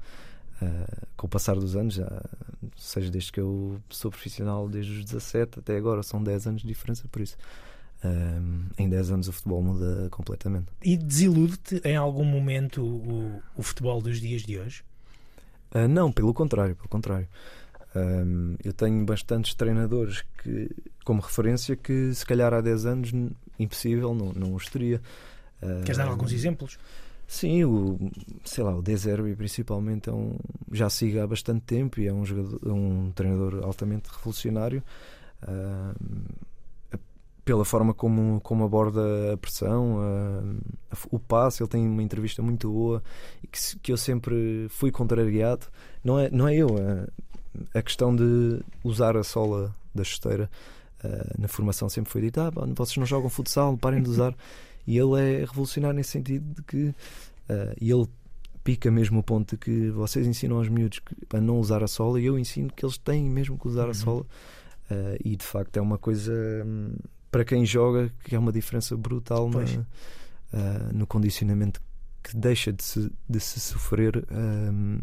[0.60, 2.22] Uh, com o passar dos anos, já,
[2.76, 6.68] seja desde que eu sou profissional desde os 17 até agora, são 10 anos de
[6.68, 7.38] diferença, por isso
[8.04, 10.66] um, em 10 anos o futebol muda completamente.
[10.82, 14.82] E desilude-te em algum momento o, o, futebol dos dias de hoje?
[15.74, 17.28] Uh, não, pelo contrário, pelo contrário.
[17.94, 20.70] Um, eu tenho bastantes treinadores que,
[21.04, 23.12] como referência que se calhar há 10 anos
[23.58, 25.00] impossível, não, não os teria.
[25.62, 26.78] Uh, Queres dar alguns exemplos?
[27.26, 28.10] Sim, o,
[28.44, 30.36] sei lá, o Deserbi principalmente é um,
[30.72, 34.82] já siga há bastante tempo e é um, jogador, um treinador altamente revolucionário.
[35.42, 35.94] Uh,
[37.44, 41.62] pela forma como, como aborda a pressão, a, a, o passe.
[41.62, 43.02] Ele tem uma entrevista muito boa
[43.42, 45.66] e que, que eu sempre fui contrariado.
[46.04, 50.50] Não é, não é eu, a, a questão de usar a sola da chuteira.
[51.02, 54.34] Uh, na formação sempre foi dito: ah, vocês não jogam futsal, parem de usar.
[54.86, 58.06] e ele é revolucionário nesse sentido de que uh, ele
[58.62, 61.00] pica mesmo o ponto de que vocês ensinam aos miúdos
[61.32, 63.90] a não usar a sola e eu ensino que eles têm mesmo que usar uhum.
[63.90, 64.26] a sola.
[64.90, 66.32] Uh, e de facto é uma coisa.
[66.66, 66.94] Hum,
[67.30, 71.80] para quem joga, que é uma diferença brutal na, uh, no condicionamento
[72.22, 75.00] que deixa de se, de se sofrer um,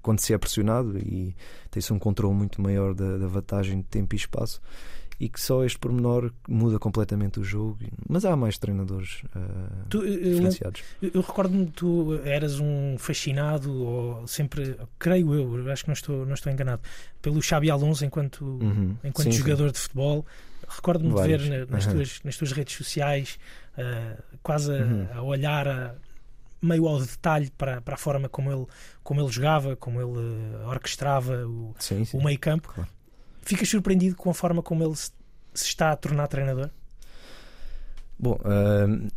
[0.00, 1.34] quando se é pressionado e
[1.70, 4.60] tem-se um controle muito maior da, da vantagem de tempo e espaço
[5.18, 7.78] e que só este pormenor muda completamente o jogo.
[8.06, 10.82] Mas há mais treinadores uh, tu, diferenciados.
[11.00, 15.94] Eu, eu recordo-me que tu eras um fascinado, ou sempre, creio eu, acho que não
[15.94, 16.82] estou, não estou enganado,
[17.22, 18.94] pelo Xabi Alonso enquanto, uhum.
[19.02, 19.72] enquanto sim, jogador sim.
[19.72, 20.26] de futebol.
[20.68, 21.92] Recordo-me de ver nas, uhum.
[21.92, 23.38] tuas, nas tuas redes sociais
[23.78, 25.08] uh, quase a, uhum.
[25.14, 25.94] a olhar a,
[26.60, 28.66] meio ao detalhe para, para a forma como ele,
[29.02, 32.18] como ele jogava, como ele uh, orquestrava o, sim, sim.
[32.18, 32.68] o meio campo.
[32.72, 32.90] Claro.
[33.42, 35.10] Ficas surpreendido com a forma como ele se,
[35.54, 36.70] se está a tornar treinador?
[38.18, 39.08] Bom, uh,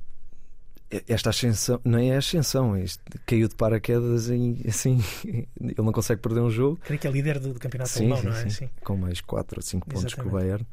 [1.08, 6.42] esta ascensão não é ascensão, isto caiu de paraquedas em, assim, ele não consegue perder
[6.42, 6.80] um jogo.
[6.84, 8.50] Creio que é líder do, do campeonato sim, alemão, não é?
[8.50, 8.70] Sim.
[8.84, 10.66] Com mais 4 ou 5 pontos que o Bayern.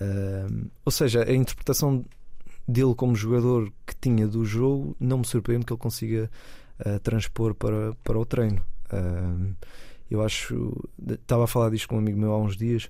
[0.00, 2.04] Uh, ou seja, a interpretação
[2.68, 6.30] dele como jogador que tinha do jogo não me surpreende que ele consiga
[6.80, 8.62] uh, transpor para, para o treino.
[8.92, 9.54] Uh,
[10.10, 10.72] eu acho.
[11.08, 12.88] Estava a falar disto com um amigo meu há uns dias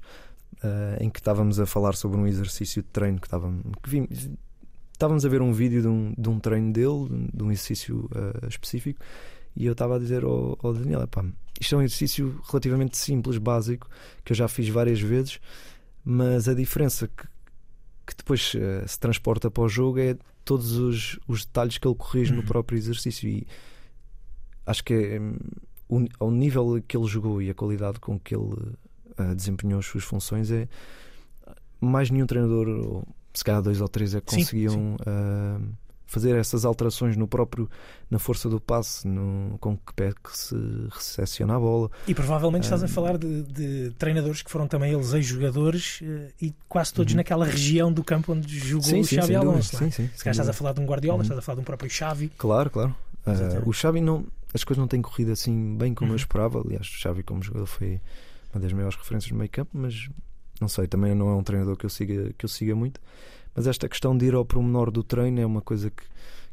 [1.01, 3.63] em que estávamos a falar sobre um exercício de treino que estávamos.
[3.83, 4.09] Que
[4.93, 8.11] estávamos a ver um vídeo de um, de um treino dele, de um exercício
[8.49, 8.99] específico,
[9.55, 11.09] e eu estava a dizer ao, ao Daniel:
[11.61, 13.89] isto é um exercício relativamente simples, básico,
[14.25, 15.41] que eu já fiz várias vezes
[16.09, 17.27] mas a diferença que,
[18.07, 21.97] que depois uh, se transporta para o jogo é todos os, os detalhes que ele
[21.97, 22.37] corrige uhum.
[22.37, 23.45] no próprio exercício e
[24.65, 25.21] acho que é
[25.91, 28.55] um, ao nível que ele jogou e a qualidade com que ele
[29.19, 30.69] uh, desempenhou as suas funções é
[31.81, 35.65] mais nenhum treinador ou se calhar dois ou três é que conseguiam sim, sim.
[35.65, 35.75] Uh,
[36.07, 37.69] fazer essas alterações no próprio
[38.09, 40.55] na força do passe, no, com que pé que se
[40.91, 41.91] recepciona a bola.
[42.07, 46.55] E provavelmente estás a falar de, de treinadores que foram também eles ex-jogadores eh, e
[46.69, 47.17] quase todos uhum.
[47.17, 49.77] naquela região do campo onde jogou sim, o Xavi Alonso.
[49.77, 49.79] É?
[49.79, 51.23] Sim, sim, Se calhar estás a falar de um Guardiola, uhum.
[51.23, 52.31] estás a falar de um próprio Xavi.
[52.39, 52.95] Claro, claro.
[53.27, 56.15] Uh, o Xavi não, as coisas não têm corrido assim bem como uhum.
[56.15, 56.61] eu esperava.
[56.61, 58.01] Aliás, o Xavi como jogador foi
[58.55, 60.09] uma das maiores referências no meio campo, mas
[60.61, 63.01] não sei, também não é um treinador que eu siga, que eu siga muito.
[63.57, 66.05] Mas esta questão de ir ao promenor do treino é uma coisa que,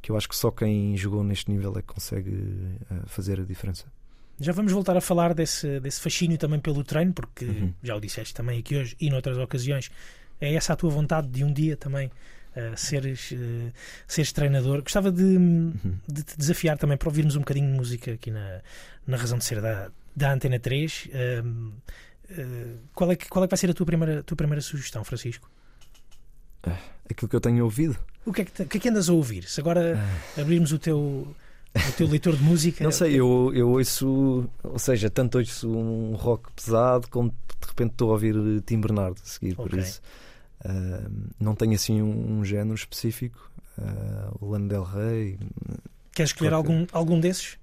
[0.01, 3.43] que eu acho que só quem jogou neste nível é que consegue uh, fazer a
[3.43, 3.85] diferença.
[4.39, 7.73] Já vamos voltar a falar desse, desse fascínio também pelo treino, porque uhum.
[7.83, 9.91] já o disseste também aqui hoje e noutras ocasiões.
[10.39, 13.71] É essa a tua vontade de um dia também uh, seres, uh,
[14.07, 14.81] seres treinador.
[14.81, 15.73] Gostava de, uhum.
[16.07, 18.61] de, te desafiar também para ouvirmos um bocadinho de música aqui na,
[19.05, 21.09] na Razão de Ser da, da Antena 3.
[21.45, 21.73] Uh,
[22.95, 25.51] qual, é que, qual é que vai ser a tua primeira, tua primeira sugestão, Francisco?
[27.09, 27.97] Aquilo que eu tenho ouvido.
[28.25, 29.43] O que é que, que, é que andas a ouvir?
[29.43, 30.41] Se agora ah.
[30.41, 30.97] abrirmos o teu,
[31.75, 32.83] o teu leitor de música.
[32.83, 37.91] Não sei, eu, eu ouço, ou seja, tanto ouço um rock pesado como de repente
[37.91, 38.35] estou a ouvir
[38.65, 39.65] Tim Bernardo a seguir, okay.
[39.69, 40.01] por isso
[40.65, 43.51] uh, não tenho assim um, um género específico.
[43.77, 45.39] Uh, o Lana Del Rey.
[46.13, 47.57] Queres escolher algum, algum desses?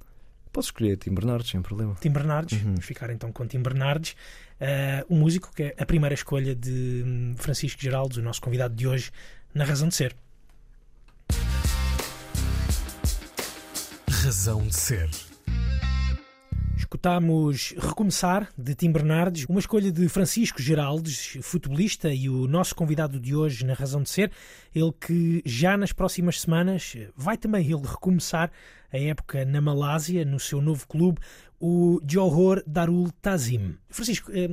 [0.52, 1.94] Posso escolher Tim Bernardes, sem problema.
[2.00, 2.64] Tim Bernardes, uhum.
[2.70, 4.16] vamos ficar então com Tim Bernardes,
[4.60, 8.74] uh, um músico que é a primeira escolha de hum, Francisco Geraldo, o nosso convidado
[8.74, 9.12] de hoje,
[9.54, 10.16] na Razão de Ser.
[14.10, 15.29] Razão de Ser.
[16.90, 23.20] Escutámos Recomeçar, de Tim Bernardes, uma escolha de Francisco Geraldes, futebolista e o nosso convidado
[23.20, 24.32] de hoje na Razão de Ser,
[24.74, 28.50] ele que já nas próximas semanas vai também ele recomeçar
[28.92, 31.20] a época na Malásia, no seu novo clube,
[31.60, 33.76] o Johor Darul Tazim.
[33.88, 34.50] Francisco, eh,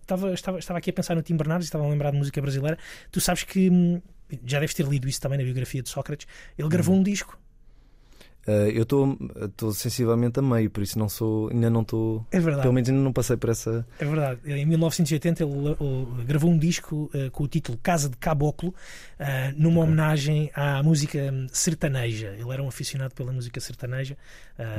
[0.00, 2.78] estava, estava, estava aqui a pensar no Tim Bernardes, estava a lembrar de música brasileira.
[3.10, 4.00] Tu sabes que, hum,
[4.46, 7.36] já deves ter lido isso também na biografia de Sócrates, ele gravou um disco
[8.46, 12.26] eu estou sensivelmente a meio, por isso não sou, ainda não estou.
[12.30, 12.62] É verdade.
[12.62, 13.86] Pelo menos ainda não passei por essa.
[13.98, 14.40] É verdade.
[14.44, 18.74] Em 1980 ele, ele gravou um disco uh, com o título Casa de Caboclo, uh,
[19.56, 19.92] numa okay.
[19.92, 22.34] homenagem à música sertaneja.
[22.38, 24.16] Ele era um aficionado pela música sertaneja.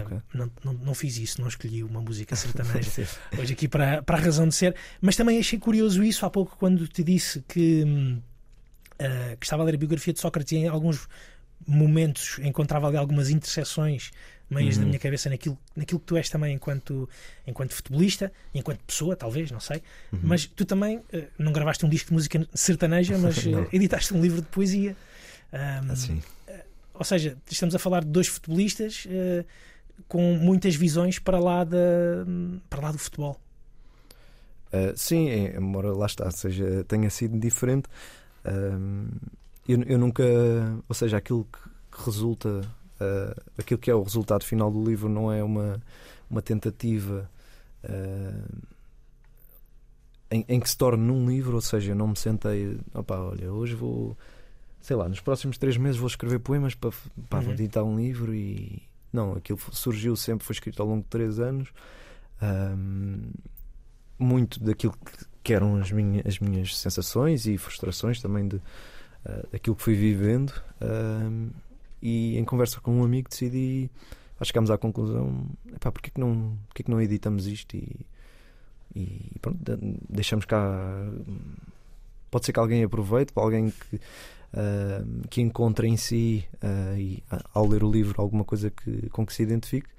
[0.04, 0.18] Okay.
[0.34, 4.22] Não, não, não, fiz isso, não escolhi uma música sertaneja hoje aqui para, para a
[4.22, 4.76] razão de ser.
[5.00, 7.84] Mas também achei curioso isso há pouco quando te disse que.
[9.40, 11.08] que estava a ler a biografia de Sócrates e em alguns
[11.68, 14.12] momentos encontrava ali algumas interseções
[14.52, 14.82] meias uhum.
[14.82, 17.10] da minha cabeça naquilo, naquilo que tu és também enquanto,
[17.48, 19.82] enquanto futebolista, enquanto pessoa, talvez, não sei.
[20.12, 20.20] Uhum.
[20.24, 21.04] Mas tu também uh,
[21.40, 24.96] não gravaste um disco de música sertaneja, mas uh, editaste um livro de poesia.
[25.54, 26.22] Um, assim.
[26.48, 26.60] Uh,
[26.94, 29.08] ou seja, estamos a falar de dois futebolistas
[30.08, 31.78] com muitas visões para lá, da,
[32.70, 33.40] para lá do futebol.
[34.96, 37.88] sim, embora lá está, seja, tenha sido diferente
[39.68, 40.24] eu, eu nunca.
[40.88, 42.62] Ou seja, aquilo que, que resulta.
[43.00, 45.82] Uh, aquilo que é o resultado final do livro não é uma,
[46.30, 47.30] uma tentativa.
[47.84, 48.72] Uh,
[50.30, 53.52] em, em, que se torne num livro, ou seja, eu não me sentei, opá, olha,
[53.52, 54.18] hoje vou,
[54.80, 56.92] sei lá, nos próximos três meses vou escrever poemas para,
[57.30, 57.52] para uhum.
[57.52, 61.70] editar um livro e não, aquilo surgiu sempre, foi escrito ao longo de três anos.
[62.42, 63.32] Um,
[64.18, 68.62] muito daquilo que, que eram as minhas, as minhas sensações e frustrações também de,
[69.26, 70.52] uh, daquilo que fui vivendo.
[70.82, 71.52] Uh,
[72.02, 73.90] e em conversa com um amigo decidi,
[74.42, 78.06] chegámos à conclusão: epá, porquê que não, porquê que não editamos isto e,
[78.96, 79.60] e pronto,
[80.10, 80.60] deixamos cá.
[82.30, 87.22] Pode ser que alguém aproveite, alguém que, uh, que encontre em si, uh, e,
[87.54, 89.90] ao ler o livro, alguma coisa que, com que se identifique.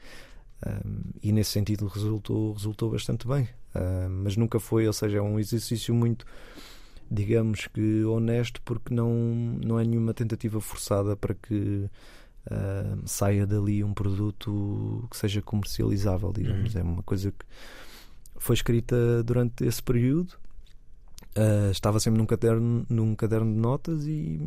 [1.22, 3.48] e nesse sentido resultou, resultou bastante bem.
[4.22, 6.24] mas nunca foi, ou seja, é um exercício muito
[7.12, 9.12] digamos que honesto, porque não,
[9.62, 11.88] não é nenhuma tentativa forçada para que
[12.46, 16.75] uh, saia dali um produto que seja comercializável, digamos.
[16.75, 16.81] Uhum.
[16.81, 17.44] É uma coisa que
[18.37, 20.33] foi escrita durante esse período.
[21.37, 24.40] Uh, estava sempre num caderno, num caderno de notas e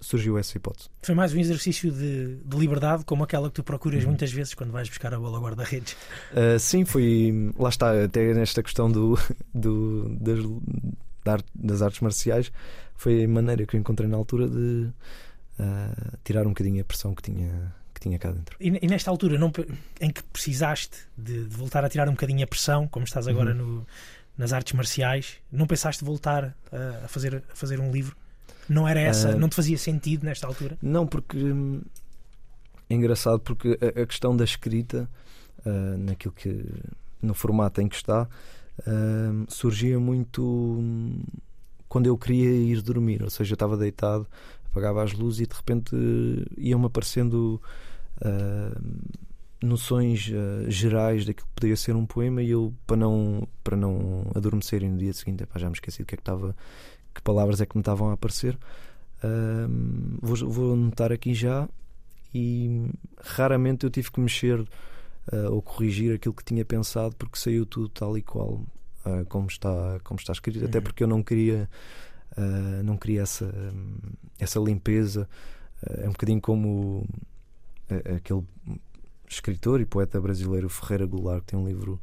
[0.00, 0.88] surgiu essa hipótese.
[1.02, 4.10] Foi mais um exercício de, de liberdade, como aquela que tu procuras uhum.
[4.10, 5.92] muitas vezes quando vais buscar a bola guarda-redes.
[6.32, 7.52] Uh, sim, foi.
[7.58, 9.18] Lá está, até nesta questão do,
[9.54, 10.40] do, das,
[11.54, 12.52] das artes marciais,
[12.96, 14.90] foi a maneira que eu encontrei na altura de
[15.58, 18.56] uh, tirar um bocadinho a pressão que tinha, que tinha cá dentro.
[18.60, 19.52] E, e nesta altura não,
[20.00, 23.52] em que precisaste de, de, voltar a tirar um bocadinho a pressão, como estás agora
[23.52, 23.56] uhum.
[23.56, 23.86] no,
[24.36, 28.16] nas artes marciais, não pensaste voltar a, a, fazer, a fazer um livro?
[28.68, 30.78] Não era essa, uh, não te fazia sentido nesta altura?
[30.80, 31.82] Não, porque hum,
[32.88, 35.08] é engraçado porque a, a questão da escrita
[35.64, 36.64] uh, naquilo que
[37.22, 38.28] no formato em que está
[39.48, 41.12] surgia muito
[41.88, 44.26] quando eu queria ir dormir, ou seja, eu estava deitado,
[44.66, 45.96] apagava as luzes e de repente
[46.56, 47.60] iam-me aparecendo
[49.62, 54.30] noções uh, gerais daquilo que poderia ser um poema e eu, para não, para não
[54.34, 56.56] adormecer no dia seguinte, epá, já me esqueci do que é que estava,
[57.14, 58.58] que palavras é que me estavam a aparecer.
[59.22, 61.68] Uh, vou, vou anotar aqui já
[62.34, 62.88] e
[63.22, 64.66] raramente eu tive que mexer
[65.32, 68.64] uh, ou corrigir aquilo que tinha pensado porque saiu tudo tal e qual
[69.04, 70.66] uh, como está como está escrito uhum.
[70.66, 71.68] até porque eu não queria
[72.36, 73.52] uh, não queria essa
[74.38, 75.28] essa limpeza
[75.82, 77.08] é um bocadinho como
[78.16, 78.44] aquele
[79.26, 81.98] escritor e poeta brasileiro Ferreira Goulart que tem um livro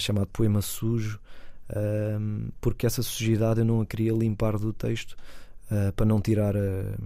[0.00, 1.20] chamado Poema Sujo
[2.60, 5.16] porque essa sujidade eu não a queria limpar do texto
[5.94, 6.96] para não tirar a,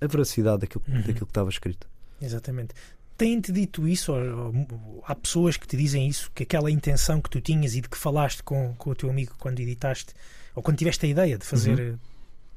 [0.00, 0.96] a veracidade daquilo, uhum.
[0.96, 1.86] daquilo que estava escrito.
[2.20, 2.74] Exatamente.
[3.16, 4.12] Têm-te dito isso?
[4.12, 6.30] Ou, ou, há pessoas que te dizem isso?
[6.34, 9.34] Que aquela intenção que tu tinhas e de que falaste com, com o teu amigo
[9.38, 10.14] quando editaste,
[10.54, 11.98] ou quando tiveste a ideia de fazer, uhum.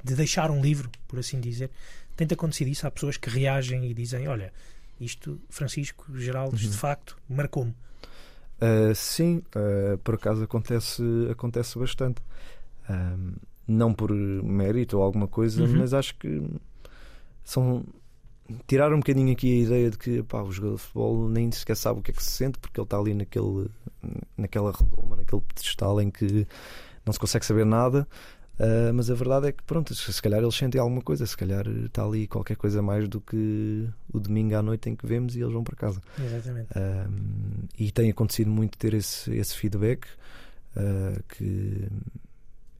[0.03, 1.69] de deixar um livro, por assim dizer,
[2.15, 2.85] tem-te acontecido isso?
[2.85, 4.51] Há pessoas que reagem e dizem: Olha,
[4.99, 6.71] isto, Francisco Geraldes, uhum.
[6.71, 7.73] de facto, marcou-me.
[8.61, 12.21] Uh, sim, uh, por acaso acontece, acontece bastante.
[12.89, 15.77] Uh, não por mérito ou alguma coisa, uhum.
[15.77, 16.43] mas acho que
[17.43, 17.85] são
[18.67, 21.75] tirar um bocadinho aqui a ideia de que pá, o jogador de futebol nem sequer
[21.75, 23.69] sabe o que é que se sente porque ele está ali naquele,
[24.37, 26.47] naquela redoma, naquele pedestal em que
[27.05, 28.07] não se consegue saber nada.
[28.59, 31.65] Uh, mas a verdade é que, pronto, se calhar eles sentem alguma coisa, se calhar
[31.65, 35.39] está ali qualquer coisa mais do que o domingo à noite em que vemos e
[35.39, 36.01] eles vão para casa.
[36.19, 36.67] Exatamente.
[36.71, 40.05] Uh, e tem acontecido muito ter esse, esse feedback
[40.75, 41.87] uh, que,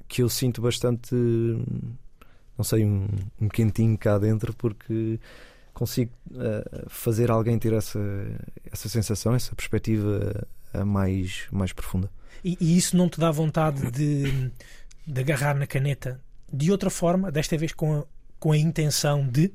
[0.06, 1.16] que eu sinto bastante,
[2.58, 3.08] não sei, um,
[3.40, 5.18] um quentinho cá dentro, porque
[5.80, 6.12] consigo
[6.88, 8.00] fazer alguém ter essa,
[8.72, 10.48] essa sensação, essa perspectiva
[10.86, 12.12] mais, mais profunda.
[12.44, 14.52] E, e isso não te dá vontade de
[15.10, 18.04] de agarrar na caneta de outra forma, desta vez com a,
[18.40, 19.52] com a intenção de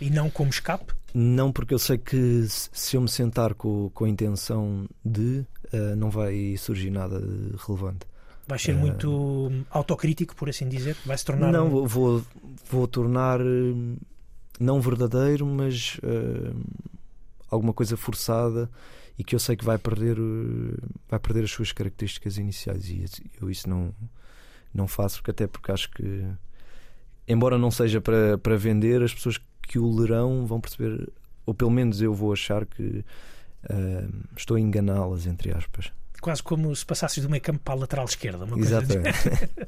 [0.00, 0.92] e não como escape?
[1.12, 5.96] Não, porque eu sei que se eu me sentar com, com a intenção de, uh,
[5.96, 8.06] não vai surgir nada de relevante.
[8.46, 10.96] Vai ser uh, muito autocrítico, por assim dizer?
[11.04, 11.50] Vai se tornar.
[11.50, 11.86] Não, um...
[11.86, 12.22] vou,
[12.70, 13.96] vou tornar uh,
[14.60, 15.98] não verdadeiro, mas
[17.50, 18.70] alguma coisa forçada
[19.18, 20.16] e que eu sei que vai perder,
[21.08, 22.88] vai perder as suas características iniciais.
[22.88, 23.04] E
[23.40, 23.92] eu isso não
[24.72, 26.24] não faço, porque até porque acho que,
[27.26, 31.08] embora não seja para, para vender, as pessoas que o lerão vão perceber,
[31.44, 33.04] ou pelo menos eu vou achar que
[33.64, 35.92] uh, estou a enganá-las, entre aspas.
[36.20, 38.44] Quase como se passasses do meio campo para a lateral esquerda.
[38.44, 39.18] Uma Exatamente.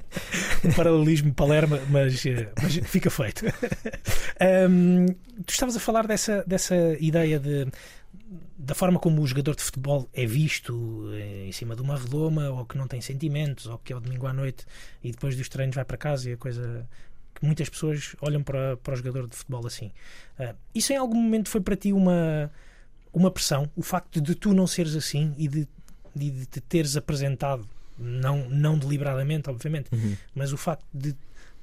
[0.65, 3.47] um paralelismo Palermo, mas, eh, mas fica feito.
[4.69, 5.07] um,
[5.45, 7.69] tu estavas a falar dessa, dessa ideia de
[8.63, 12.49] da forma como o jogador de futebol é visto eh, em cima de uma redoma,
[12.51, 14.65] ou que não tem sentimentos, ou que é o domingo à noite
[15.03, 16.89] e depois dos treinos vai para casa e a coisa
[17.35, 19.91] que muitas pessoas olham para, para o jogador de futebol assim.
[20.39, 22.53] Uh, isso em algum momento foi para ti uma,
[23.13, 23.69] uma pressão?
[23.75, 25.67] O facto de tu não seres assim e de,
[26.15, 27.67] de, de te teres apresentado,
[27.99, 30.17] não, não deliberadamente, obviamente, uhum.
[30.35, 31.15] mas o facto de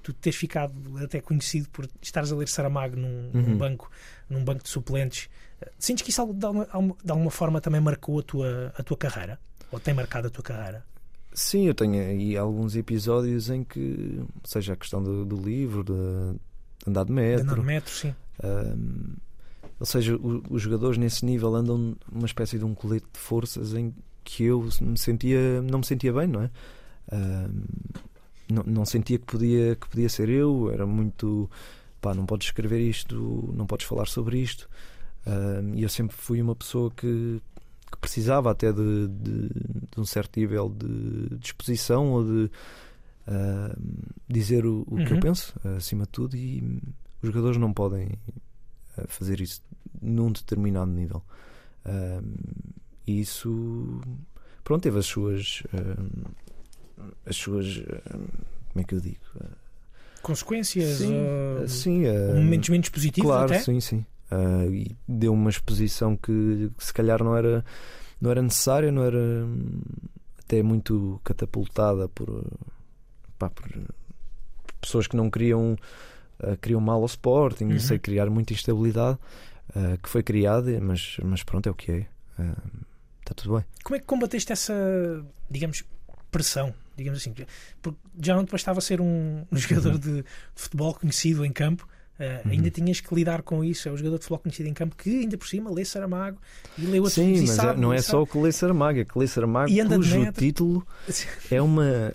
[0.01, 3.41] tu teres ficado até conhecido por estares a ler Saramago num, uhum.
[3.41, 3.91] num banco,
[4.29, 5.29] num banco de suplentes
[5.77, 6.65] Sentes que isso de alguma,
[7.03, 9.39] de alguma forma também marcou a tua, a tua carreira?
[9.71, 10.85] Ou tem marcado a tua carreira?
[11.33, 15.93] Sim, eu tenho aí alguns episódios em que, seja a questão do, do livro, de,
[15.93, 17.45] de andar de metro.
[17.45, 18.15] De andar de metro, sim.
[18.43, 19.15] Um,
[19.79, 23.73] ou seja, o, os jogadores nesse nível andam numa espécie de um colete de forças
[23.73, 23.93] em
[24.29, 26.51] que eu me sentia, não me sentia bem, não é?
[27.11, 27.63] Um,
[28.51, 31.49] não, não sentia que podia, que podia ser eu, era muito
[31.99, 34.69] pá, não podes escrever isto, não podes falar sobre isto.
[35.75, 37.39] E eu sempre fui uma pessoa que,
[37.91, 42.51] que precisava até de, de, de, um certo nível de disposição ou de
[43.27, 43.81] uh,
[44.27, 45.05] dizer o, o uhum.
[45.05, 45.21] que eu uhum.
[45.21, 46.81] penso, acima de tudo, e
[47.21, 48.17] os jogadores não podem
[48.97, 49.61] ah, fazer isso
[50.01, 51.23] num determinado nível.
[51.85, 52.23] Uh,
[53.09, 54.01] e isso,
[54.63, 55.63] pronto, teve as suas.
[57.25, 57.81] as suas.
[58.71, 59.17] como é que eu digo?
[60.21, 60.97] Consequências?
[60.97, 62.03] Sim, uh, sim
[62.35, 63.59] momentos menos positivos, claro, até?
[63.61, 64.05] sim, sim.
[64.31, 67.65] Uh, e deu uma exposição que, que, se calhar não era,
[68.21, 69.19] não era necessária, não era
[70.39, 72.45] até muito catapultada por,
[73.39, 73.67] pá, por
[74.79, 75.75] pessoas que não queriam,
[76.43, 77.79] uh, queriam mal ao Sporting, uhum.
[77.79, 79.17] sei, criar muita instabilidade
[79.75, 82.07] uh, que foi criada, mas, mas pronto, é o que é.
[83.29, 83.65] Está tudo bem.
[83.83, 84.73] Como é que combateste essa,
[85.49, 85.83] digamos,
[86.31, 86.73] pressão?
[86.97, 87.33] Digamos assim,
[87.81, 89.99] porque já não te bastava ser um, um jogador uhum.
[89.99, 91.87] de, futebol conhecido em campo,
[92.19, 92.51] Uh, uhum.
[92.51, 93.87] Ainda tinhas que lidar com isso.
[93.87, 96.37] É o jogador de futebol conhecido em campo que, ainda por cima, lê Saramago
[96.77, 99.05] e lê outros Sim, mas é, sabe, não é só o que lê Saramago, é
[99.05, 100.85] que lê Saramago e cujo título
[101.49, 102.13] é uma,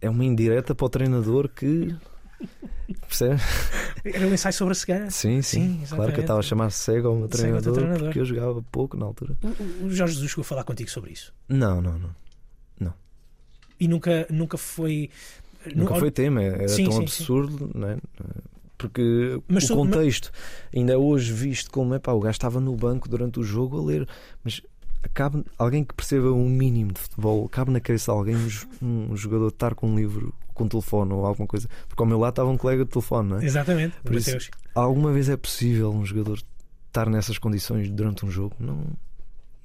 [0.00, 1.94] é uma indireta para o treinador que.
[3.06, 3.38] Percebe?
[4.04, 5.10] Era um ensaio sobre a cegueira.
[5.10, 5.80] Sim, sim.
[5.84, 8.62] sim claro que eu estava a chamar cego ao meu treinador, treinador, porque eu jogava
[8.70, 9.36] pouco na altura.
[9.42, 11.32] O, o Jorge Jesus chegou a falar contigo sobre isso?
[11.48, 12.14] Não, não, não.
[12.78, 12.94] não.
[13.80, 15.10] E nunca, nunca foi.
[15.74, 17.78] Nunca foi tema, era sim, tão sim, absurdo, sim.
[17.78, 17.96] Né?
[18.76, 20.78] porque mas, o contexto mas...
[20.78, 23.80] ainda é hoje visto como é pá, o gajo estava no banco durante o jogo
[23.80, 24.06] a ler,
[24.42, 24.60] mas
[25.12, 28.36] cabe alguém que perceba um mínimo de futebol, cabe na cabeça de alguém
[28.80, 32.06] um, um jogador estar com um livro, com um telefone ou alguma coisa, porque ao
[32.06, 33.44] meu lado estava um colega de telefone, não é?
[33.44, 36.38] Exatamente, por isso, alguma vez é possível um jogador
[36.86, 38.54] estar nessas condições durante um jogo?
[38.58, 38.84] Não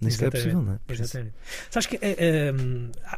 [0.02, 0.80] nem sequer é possível, não é?
[0.88, 1.36] Exatamente.
[1.70, 2.54] Sabes que é,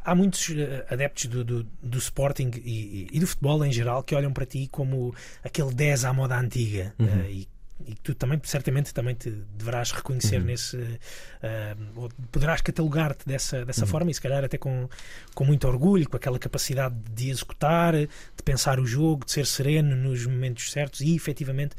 [0.04, 4.16] há muitos eh, adeptos do, do, do Sporting e, e, do futebol em geral que
[4.16, 7.06] olham para ti como aquele 10 à moda antiga uhum.
[7.06, 7.48] uh, e
[7.88, 10.46] e que tu também certamente também te deverás reconhecer uhum.
[10.46, 10.98] nesse uh,
[11.96, 13.88] ou poderás catalogar-te dessa, dessa uhum.
[13.88, 14.90] forma e se calhar até com,
[15.34, 19.96] com muito orgulho, com aquela capacidade de executar, de pensar o jogo, de ser sereno
[19.96, 21.76] nos momentos certos e efetivamente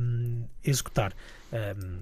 [0.00, 1.12] um, executar.
[1.52, 2.00] Um,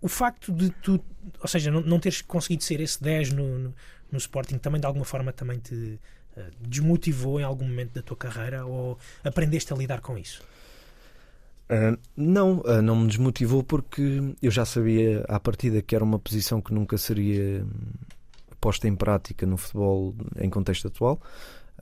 [0.00, 1.02] o facto de tu,
[1.40, 3.74] ou seja, não, não teres conseguido ser esse 10 no, no,
[4.12, 5.98] no Sporting também de alguma forma também te
[6.36, 10.42] uh, desmotivou em algum momento da tua carreira ou aprendeste a lidar com isso?
[11.64, 16.18] Uh, não, uh, não me desmotivou porque eu já sabia à partida que era uma
[16.18, 17.66] posição que nunca seria
[18.60, 21.20] posta em prática no futebol em contexto atual.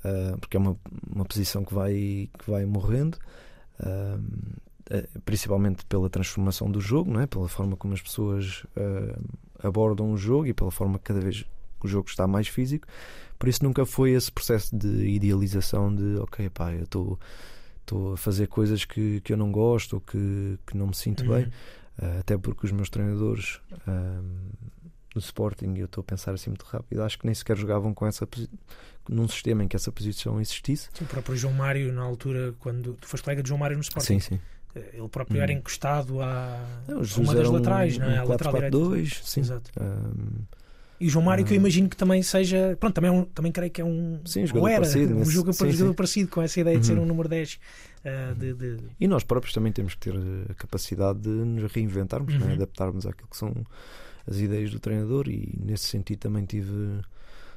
[0.04, 0.76] uh, porque é uma,
[1.12, 3.18] uma posição que vai, que vai morrendo.
[5.24, 7.26] Principalmente pela transformação do jogo, não é?
[7.26, 8.64] pela forma como as pessoas
[9.60, 11.44] abordam o jogo e pela forma que cada vez
[11.80, 12.86] o jogo está mais físico.
[13.38, 17.18] Por isso nunca foi esse processo de idealização de ok, pá, eu estou
[17.82, 21.24] estou a fazer coisas que, que eu não gosto ou que, que não me sinto
[21.24, 21.36] uhum.
[21.36, 24.24] bem, uh, até porque os meus treinadores uh,
[25.14, 28.06] do Sporting, eu estou a pensar assim muito rápido, acho que nem sequer jogavam com
[28.06, 28.26] essa
[29.08, 30.88] num sistema em que essa posição existisse.
[30.92, 33.82] Sim, o próprio João Mário, na altura, quando tu foste colega de João Mário no
[33.82, 34.20] Sporting.
[34.20, 34.40] Sim, sim.
[34.74, 35.42] Eh, ele próprio uhum.
[35.42, 38.22] era encostado à, não, a uma das laterais, um, não é?
[38.22, 39.40] Um 4, 4, 2, sim.
[39.40, 39.70] Exato.
[41.02, 41.58] E o João Mário, que eu ah.
[41.58, 42.76] imagino que também seja.
[42.78, 44.20] Pronto, também, é um, também creio que é um.
[44.24, 45.16] Sim, jogador era, parecido.
[45.16, 45.96] Um jogador, sim, jogador sim.
[45.96, 47.02] parecido com essa ideia de ser uhum.
[47.02, 47.54] um número 10.
[47.54, 47.58] Uh,
[48.04, 48.76] ah, de, de...
[49.00, 50.14] E nós próprios também temos que ter
[50.48, 52.38] a capacidade de nos reinventarmos, é?
[52.38, 52.44] uhum.
[52.46, 52.52] né?
[52.52, 53.52] adaptarmos àquilo que são
[54.30, 55.28] as ideias do treinador.
[55.28, 57.00] E nesse sentido também tive.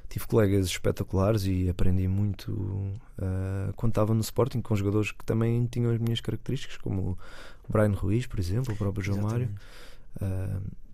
[0.07, 5.65] Tive colegas espetaculares e aprendi muito uh, quando estava no Sporting com jogadores que também
[5.65, 7.17] tinham as minhas características, como
[7.67, 9.53] o Brian Ruiz, por exemplo, o próprio João Exatamente.
[10.21, 10.61] Mário.
[10.61, 10.84] Uh,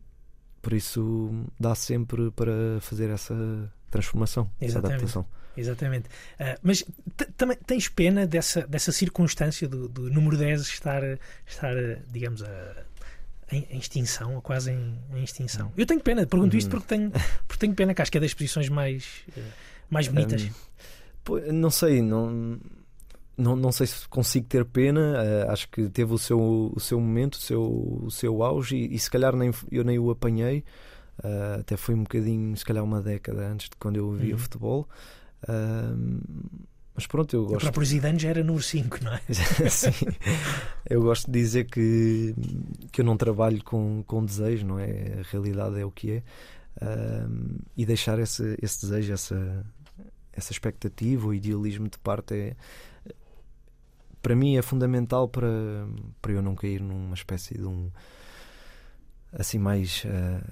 [0.61, 3.35] por isso dá sempre para fazer essa
[3.89, 4.65] transformação, Exatamente.
[4.65, 5.25] essa adaptação.
[5.55, 6.07] Exatamente.
[6.39, 6.85] Uh, mas
[7.35, 11.01] também tens pena dessa, dessa circunstância do, do número 10 estar,
[11.45, 11.75] estar
[12.09, 12.85] digamos, a,
[13.51, 15.73] em, em, extinção, ou quase em, em, extinção?
[15.75, 16.79] Eu tenho pena, pergunto isto uhum.
[16.79, 17.11] porque tenho,
[17.47, 19.25] porque tenho pena que acho que é das posições mais,
[19.89, 20.43] mais bonitas.
[21.29, 22.59] Um, não sei, não
[23.41, 26.99] não, não sei se consigo ter pena, uh, acho que teve o seu, o seu
[26.99, 27.61] momento, o seu,
[28.03, 30.63] o seu auge e, e se calhar nem, eu nem o apanhei.
[31.19, 34.39] Uh, até foi um bocadinho, se calhar uma década antes de quando eu via uhum.
[34.39, 34.89] futebol.
[35.43, 37.57] Uh, mas pronto, eu gosto.
[37.57, 39.21] O próprio Zidane já era número 5, não é?
[39.69, 39.91] Sim.
[40.89, 42.35] Eu gosto de dizer que,
[42.91, 45.19] que eu não trabalho com, com desejo, não é?
[45.19, 46.23] A realidade é o que é.
[47.77, 49.65] e deixar esse, esse desejo, essa,
[50.33, 52.55] essa expectativa, o idealismo de parte é,
[54.21, 55.49] para mim é fundamental para,
[56.21, 57.89] para eu não cair numa espécie de um
[59.33, 60.43] assim mais uh,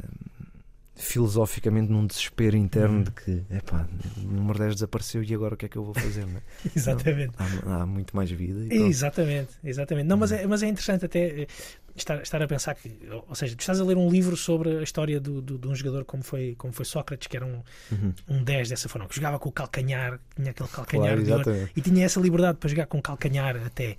[0.99, 3.03] filosoficamente num desespero interno hum.
[3.03, 5.93] de que epá, o número 10 desapareceu e agora o que é que eu vou
[5.93, 6.23] fazer?
[6.23, 6.41] É?
[6.75, 7.33] exatamente.
[7.65, 8.73] Não, há, há, muito mais vida.
[8.73, 10.07] exatamente, exatamente.
[10.07, 11.47] Não, mas, é, mas é interessante até eh,
[11.95, 12.91] estar, estar a pensar que,
[13.27, 15.75] ou seja, tu estás a ler um livro sobre a história do, do, de um
[15.75, 17.61] jogador como foi, como foi Sócrates, que era um,
[17.91, 18.13] uhum.
[18.27, 22.05] um 10 dessa forma, que jogava com o calcanhar, tinha aquele calcanhar claro, e tinha
[22.05, 23.97] essa liberdade para jogar com o calcanhar até.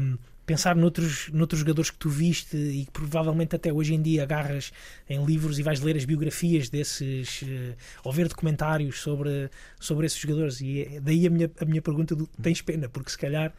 [0.00, 4.22] Um, pensar noutros, noutros jogadores que tu viste e que provavelmente até hoje em dia
[4.22, 4.72] agarras
[5.08, 9.50] em livros e vais ler as biografias desses uh, ou ver documentários sobre,
[9.80, 13.10] sobre esses jogadores e é daí a minha, a minha pergunta do tens pena, porque
[13.10, 13.52] se calhar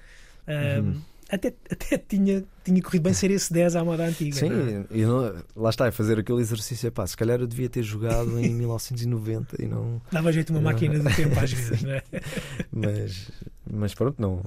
[0.48, 1.02] uh, uhum.
[1.30, 4.36] Até, até tinha, tinha corrido bem ser esse 10 à moda antiga.
[4.36, 4.86] Sim, não?
[4.92, 5.06] É?
[5.06, 8.54] Não, lá está, é fazer aquele exercício, pá, se calhar eu devia ter jogado em
[8.56, 10.02] 1990 e não...
[10.12, 12.04] Dava jeito uma máquina do tempo às vezes, não é?
[12.72, 13.32] mas,
[13.70, 14.44] mas pronto, não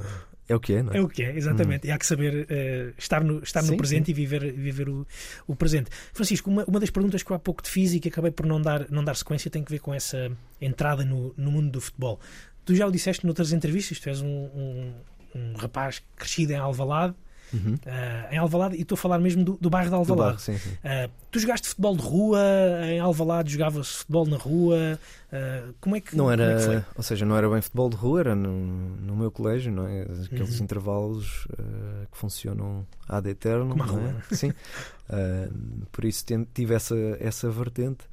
[0.48, 0.96] é o que é, não é?
[0.96, 1.86] É o que é, exatamente.
[1.86, 1.90] Hum.
[1.90, 4.12] E há que saber uh, estar no, estar sim, no presente sim.
[4.12, 5.06] e viver, viver o,
[5.46, 5.90] o presente.
[6.12, 8.46] Francisco, uma, uma das perguntas que eu há pouco te fiz e que acabei por
[8.46, 11.80] não dar, não dar sequência tem que ver com essa entrada no, no mundo do
[11.80, 12.18] futebol.
[12.64, 14.92] Tu já o disseste noutras entrevistas, tu és um, um,
[15.34, 17.14] um rapaz crescido em Alvalade,
[17.52, 17.74] Uhum.
[17.74, 20.36] Uh, em Alvalade, e estou a falar mesmo do, do bairro de Alvalade.
[20.36, 20.70] Bairro, sim, sim.
[20.70, 22.40] Uh, tu jogaste futebol de rua,
[22.84, 24.98] em Alvalade jogavas futebol na rua,
[25.32, 28.20] uh, como é que Não era, é ou seja, não era bem futebol de rua,
[28.20, 28.50] era no,
[28.96, 30.02] no meu colégio, não é?
[30.02, 30.64] Aqueles uhum.
[30.64, 31.48] intervalos
[32.10, 33.70] que funcionam ad eterno.
[33.70, 34.22] Como a rua.
[34.30, 34.34] É?
[34.34, 34.52] Sim.
[35.90, 38.04] por isso tive essa, essa vertente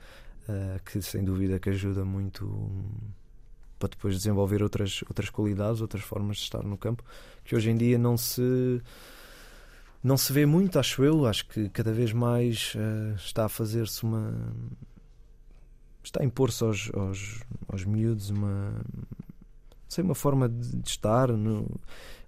[0.86, 2.70] que sem dúvida que ajuda muito
[3.78, 7.04] para depois desenvolver outras, outras qualidades, outras formas de estar no campo,
[7.44, 8.82] que hoje em dia não se
[10.06, 11.26] não se vê muito, acho eu.
[11.26, 14.36] Acho que cada vez mais uh, está a fazer-se uma.
[16.04, 18.86] está a impor-se aos, aos, aos miúdos uma.
[19.90, 21.30] sei, uma forma de, de estar.
[21.30, 21.68] No,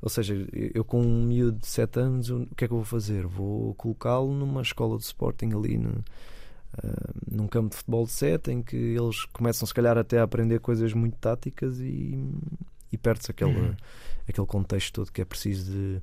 [0.02, 0.34] ou seja,
[0.74, 3.28] eu com um miúdo de 7 anos, o que é que eu vou fazer?
[3.28, 6.04] Vou colocá-lo numa escola de Sporting ali no,
[7.30, 10.59] num campo de futebol de 7 em que eles começam, se calhar, até a aprender
[10.59, 12.18] coisas muito táticas e,
[12.91, 13.76] e perde-se aquele, uhum.
[14.28, 16.01] aquele contexto todo que é preciso de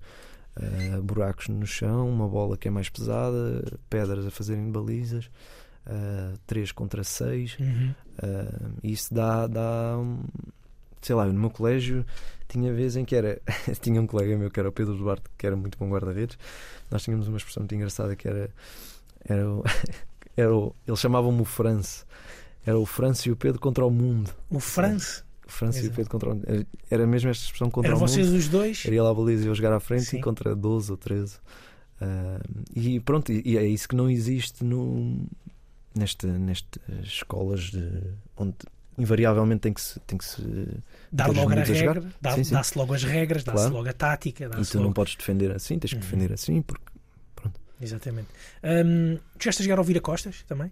[0.57, 5.31] uh, buracos no chão, uma bola que é mais pesada, pedras a fazerem balizas,
[5.87, 7.59] uh, 3 contra 6.
[7.59, 7.95] Uhum.
[8.19, 10.25] Uh, isso dá, dá um,
[11.01, 12.05] sei lá, no meu colégio
[12.49, 13.41] tinha vezes em que era.
[13.81, 16.39] tinha um colega meu que era o Pedro Duarte, que era muito bom guarda-redes.
[16.91, 18.51] Nós tínhamos uma expressão muito engraçada que era.
[19.25, 19.63] era, o,
[20.37, 22.05] era o, eles chamavam-me o France.
[22.67, 24.31] Era o France e o Pedro contra o mundo.
[24.51, 25.23] O France?
[25.47, 25.87] França Exato.
[25.87, 26.43] e o Pedro contra o...
[26.91, 28.39] Era mesmo esta expressão contra Era o vocês mundo.
[28.39, 28.83] os dois?
[28.87, 30.19] Era lá a baliza e eu jogar à frente Sim.
[30.19, 31.35] e contra 12 ou 13.
[31.37, 31.39] Uh,
[32.01, 32.41] ah,
[32.75, 35.27] e pronto, e é isso que não existe no,
[35.95, 37.87] nesta, nestas escolas de,
[38.37, 38.55] onde
[38.97, 40.43] invariavelmente tem que se, tem que se
[41.13, 43.75] Dar logo a regra, dá- dá-se logo as regras, dá-se Claro.
[43.75, 44.95] logo a tática, e tu não logo...
[44.95, 46.01] podes defender assim, tens que Uhum.
[46.01, 46.85] defender assim, porque
[47.81, 48.29] Exatamente.
[48.63, 50.71] Hum, tu já estás a jogar ao Vira Costas também?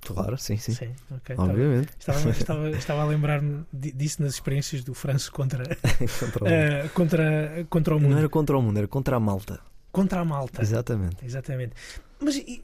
[0.00, 0.72] claro, sim, sim,
[1.10, 1.34] ok.
[1.34, 1.88] Estava, obviamente.
[1.98, 5.64] estava, estava, estava a lembrar-me di- disso nas experiências do França contra,
[6.20, 6.48] contra, o...
[6.48, 8.12] eh, contra, contra o mundo.
[8.12, 9.60] Não era contra o mundo, era contra a Malta.
[9.90, 10.62] Contra a Malta.
[10.62, 11.16] Exatamente.
[11.24, 11.72] Exatamente.
[12.20, 12.62] Mas e-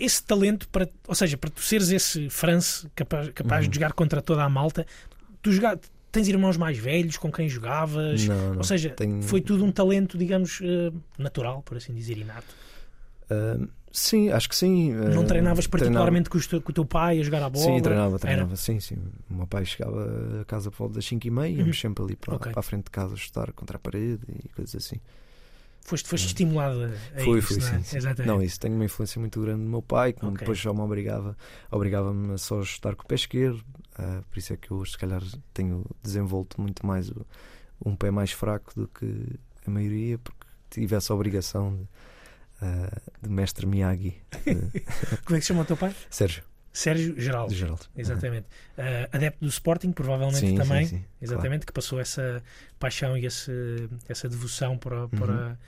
[0.00, 3.70] esse talento, para, ou seja, para tu seres esse France capaz, capaz Uhum.
[3.70, 4.86] de jogar contra toda a Malta,
[5.42, 5.78] tu joga,
[6.12, 8.26] tens irmãos mais velhos com quem jogavas?
[8.26, 8.58] Não, não.
[8.58, 12.46] Ou seja, Tenho- foi tudo um talento, digamos, eh, natural, por assim dizer, inato.
[13.92, 14.92] Sim, acho que sim.
[14.92, 17.64] Não treinavas treinava- particularmente teu- com o teu pai a jogar a bola?
[17.64, 18.18] Sim, treinava, Era?
[18.18, 18.96] treinava, sim, sim.
[19.30, 22.16] O meu pai chegava a casa por volta das 5 e meia, íamos sempre ali
[22.16, 22.36] para, Uhum.
[22.38, 22.50] Ok.
[22.52, 24.96] para a frente de casa chutar contra a parede e coisas assim.
[25.82, 27.20] Foste, foste estimulado a.
[27.22, 27.78] Foi, isso, foi, não é?
[27.78, 27.96] sim, sim.
[27.98, 28.26] Exatamente.
[28.26, 30.38] Não, isso tem uma influência muito grande no meu pai, que Ok.
[30.38, 31.36] depois só me obrigava,
[31.70, 33.62] obrigava-me a só chutar com o pé esquerdo,
[33.96, 35.22] ah, por isso é que eu hoje se calhar
[35.52, 37.24] tenho desenvolto muito mais o-
[37.84, 41.86] um pé mais fraco do que a maioria, porque tive essa obrigação de,
[43.22, 44.14] de mestre Miyagi,
[45.24, 45.94] Como é que se chama o teu pai?
[46.10, 46.42] Sérgio,
[46.72, 47.54] Sérgio Geraldo.
[47.54, 47.82] Geraldo.
[47.96, 48.46] Exatamente.
[48.76, 50.86] Eh, adepto do Sporting, provavelmente Sim, também.
[50.86, 52.42] sim, sim, Exatamente, que passou essa
[52.78, 53.50] paixão e esse,
[54.08, 55.58] essa devoção para, para,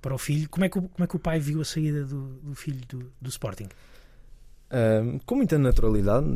[0.00, 0.48] para o filho.
[0.48, 2.80] Como é, que, o- como é que o pai viu a saída do, do filho
[2.88, 3.68] do, do Sporting?
[5.24, 6.26] Com muita naturalidade,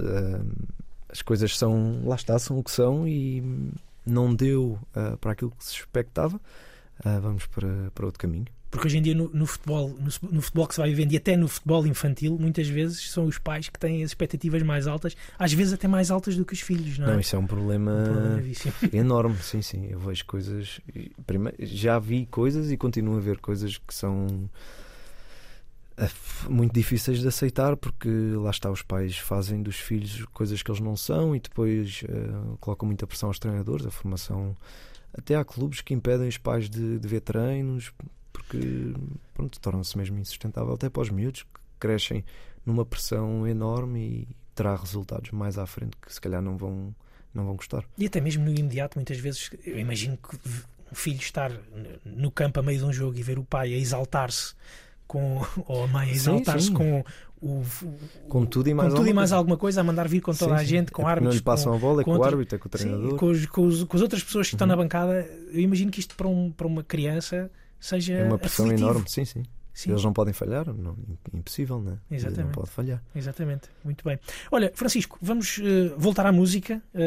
[1.09, 3.43] as coisas são, lá está, são o que são e
[4.07, 6.41] não deu ah, para aquilo que se expectava.
[7.05, 8.47] Ah, vamos para, para outro caminho.
[8.71, 11.16] Porque hoje em dia no, no futebol, no, no futebol que se vai vivendo e
[11.16, 15.16] até no futebol infantil, muitas vezes são os pais que têm as expectativas mais altas,
[15.37, 17.12] às vezes até mais altas do que os filhos, não é?
[17.14, 18.43] Não, isso é um problema Um problema
[18.93, 19.87] enorme, sim, sim.
[19.91, 20.81] Eu vejo coisas.
[21.59, 24.49] já vi coisas e continuo a ver coisas que são
[25.99, 30.71] f- muito difíceis de aceitar porque lá está, os pais fazem dos filhos coisas que
[30.71, 34.55] eles não são e depois ah, colocam muita pressão aos treinadores, a formação.
[35.12, 37.93] Até há clubes que impedem os pais de, de ver treinos
[38.51, 38.93] porque
[39.35, 42.25] pronto, torna-se mesmo insustentável até para os miúdos que crescem
[42.67, 46.95] numa pressão enorme e terá resultados mais à frente que se calhar não vão,
[47.33, 47.85] não vão gostar.
[47.97, 50.37] E até mesmo no imediato, muitas vezes, eu imagino que
[50.93, 51.51] um filho estar
[52.05, 54.55] no campo a meio de um jogo e ver o pai a exaltar-se
[55.07, 56.75] com, ou a mãe a Sim, exaltar-se sim.
[56.75, 57.05] com
[57.41, 57.63] o,
[58.29, 59.37] Com tudo e mais com tudo e alguma mais coisa.
[59.37, 60.67] alguma coisa, a mandar vir com toda Sim, a sim.
[60.67, 61.35] gente, com É árbitros.
[61.35, 62.85] Não lhe passam com, a bola, é com, com o árbitro, é com o sim,
[62.85, 63.17] treinador.
[63.17, 64.71] com, os- com os- com as outras pessoas que estão Uhum.
[64.71, 68.66] na bancada, eu imagino que isto para, um, para uma criança seja É uma pressão
[68.66, 68.89] aflitivo.
[68.91, 69.43] enorme, sim, sim.
[69.72, 70.97] Sim, Eles não podem falhar, não,
[71.33, 71.99] impossível, né?
[72.11, 72.45] Exatamente.
[72.47, 73.03] Não pode falhar.
[73.14, 73.68] exatamente.
[73.85, 74.18] Muito bem.
[74.51, 76.83] Olha, Francisco, vamos eh, voltar à música.
[76.95, 77.01] Eh,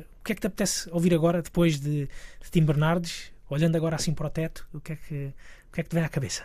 [0.00, 0.04] Uhum.
[0.20, 3.30] O que é que te apetece ouvir agora, depois de, de Tim Bernardes?
[3.48, 5.32] Olhando agora assim para o teto, o que é que,
[5.68, 6.42] o que, é que te vem à cabeça?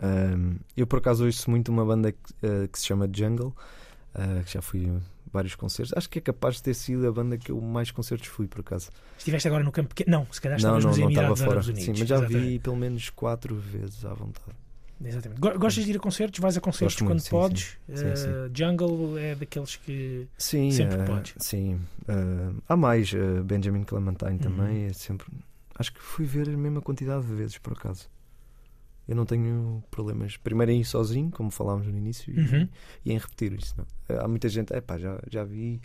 [0.00, 3.54] Ahm, eu por acaso ouço muito uma banda que, eh, que se chama Jungle,
[4.14, 4.92] ah, que já fui
[5.32, 5.92] vários concertos.
[5.96, 8.60] Acho que é capaz de ter sido a banda que eu mais concertos fui, por
[8.60, 8.90] acaso.
[9.18, 10.10] Estiveste agora no campo pequeno?
[10.18, 11.50] Não, se calhar não, estavas não, nos não estava Emirados fora.
[11.52, 11.84] Árabes Unidos.
[11.84, 12.48] Sim, mas já Exatamente.
[12.50, 14.56] vi pelo menos quatro vezes à vontade.
[15.04, 15.40] Exatamente.
[15.40, 16.38] Go- Gostas de ir a concertos?
[16.38, 17.76] Vais a concertos Gosto quando muito, podes?
[17.88, 18.16] sim.
[18.16, 20.28] Sim, Jungle é daqueles que.
[20.38, 21.34] Sim, Sempre ah, podes.
[21.38, 21.80] Sim.
[22.06, 23.12] Ah, há mais,
[23.44, 24.38] Benjamin Clementine Uhum.
[24.38, 24.84] também.
[24.84, 25.26] É sempre.
[25.76, 28.08] Acho que fui ver a mesma quantidade de vezes, por acaso.
[29.08, 30.36] Eu não tenho problemas.
[30.36, 32.68] Primeiro em ir sozinho, como falámos no início, e- Uhum.
[33.04, 33.74] e, em repetir isso.
[33.76, 34.18] Não.
[34.20, 35.80] Há muita gente, epá, já, já vi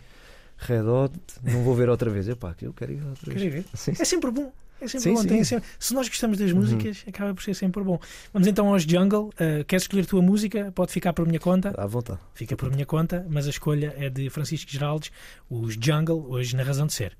[0.56, 2.28] Red Hot, não vou ver outra vez.
[2.28, 3.52] Epá, eu quero ir outra vez.
[3.52, 3.64] ver.
[3.74, 4.52] Sim, É sempre bom.
[4.80, 5.22] É sempre Sim, bom.
[5.22, 5.42] sim.
[5.44, 6.58] Sempre- Se nós gostamos das Uhum.
[6.60, 7.98] músicas, acaba por ser sempre bom.
[8.32, 9.30] Vamos então aos Jungle.
[9.30, 10.70] Uh, queres escolher a tua música?
[10.72, 11.74] Pode ficar por minha conta.
[11.76, 12.20] à vontade.
[12.32, 15.10] Fica por minha conta, mas a escolha é de Francisco Geraldes,
[15.50, 17.16] os Jungle, hoje na Razão de Ser.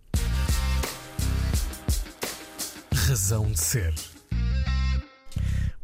[2.95, 3.93] Razão de ser.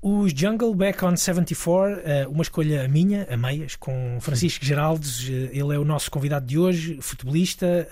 [0.07, 5.27] Os Jungle Back on 74, eh, uma escolha minha, a meias, com Francisco Geraldes.
[5.31, 7.89] eh, Ele é o nosso convidado de hoje, futebolista.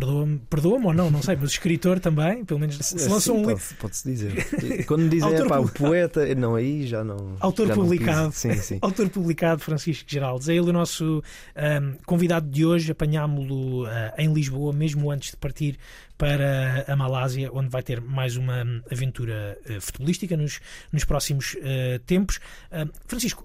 [0.00, 2.44] Perdoa-me perdoa ou não, não sei, mas escritor também.
[2.44, 3.56] Pelo menos se lançou um livro.
[3.62, 4.84] pode- Pode-se dizer.
[4.86, 7.36] Quando dizem, Autor epá, o poeta, não, aí já não.
[7.38, 8.28] Autor já não publicado.
[8.30, 8.40] piso.
[8.40, 8.78] Sim, sim.
[8.82, 10.48] Autor publicado, Francisco Geraldes.
[10.48, 11.22] É ele o nosso
[11.54, 12.90] ahm, convidado de hoje.
[12.92, 15.78] Apanhámo-lo ah, em Lisboa, mesmo antes de partir
[16.16, 21.56] para a Malásia, onde vai ter mais uma hum, aventura ah, futebolística nos, nos próximos
[21.62, 22.40] ah, tempos.
[22.72, 23.44] Ah, Francisco,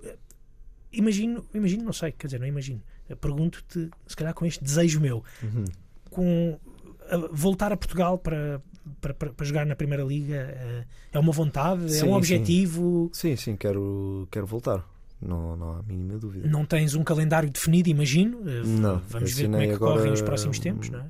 [0.92, 2.82] imagino, imagino, não sei, quer dizer, não imagino.
[3.22, 5.66] Pergunto-te, se calhar com este desejo meu, Uhum.
[6.16, 6.58] Com
[7.10, 8.62] ah, voltar a Portugal para,
[9.02, 12.16] para, para- jogar na Primeira Liga, ah, é uma vontade, é Sim, um sim.
[12.16, 13.10] objetivo.
[13.14, 14.88] Sim, sim, quero, quero voltar.
[15.22, 16.48] Não, não há a mínima dúvida.
[16.48, 18.40] Não tens um calendário definido, imagino.
[18.50, 21.06] Eh, Não, Vamos ver como é que correm os próximos tempos, não é?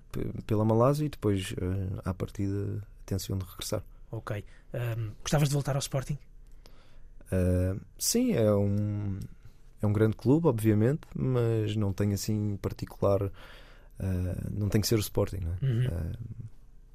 [0.45, 3.84] Pela Malásia e depois, eh, à partida, atenção de regressar.
[4.12, 4.43] Ok.
[4.74, 6.18] Ahm, gostavas de voltar ao Sporting?
[7.32, 9.20] Uh, sim, é um,
[9.82, 13.32] é um grande clube, obviamente, mas não tenho assim particular
[14.00, 15.66] Uh, não tem que ser o Sporting, não é?
[15.66, 15.86] Uhum.
[15.88, 16.46] Uh,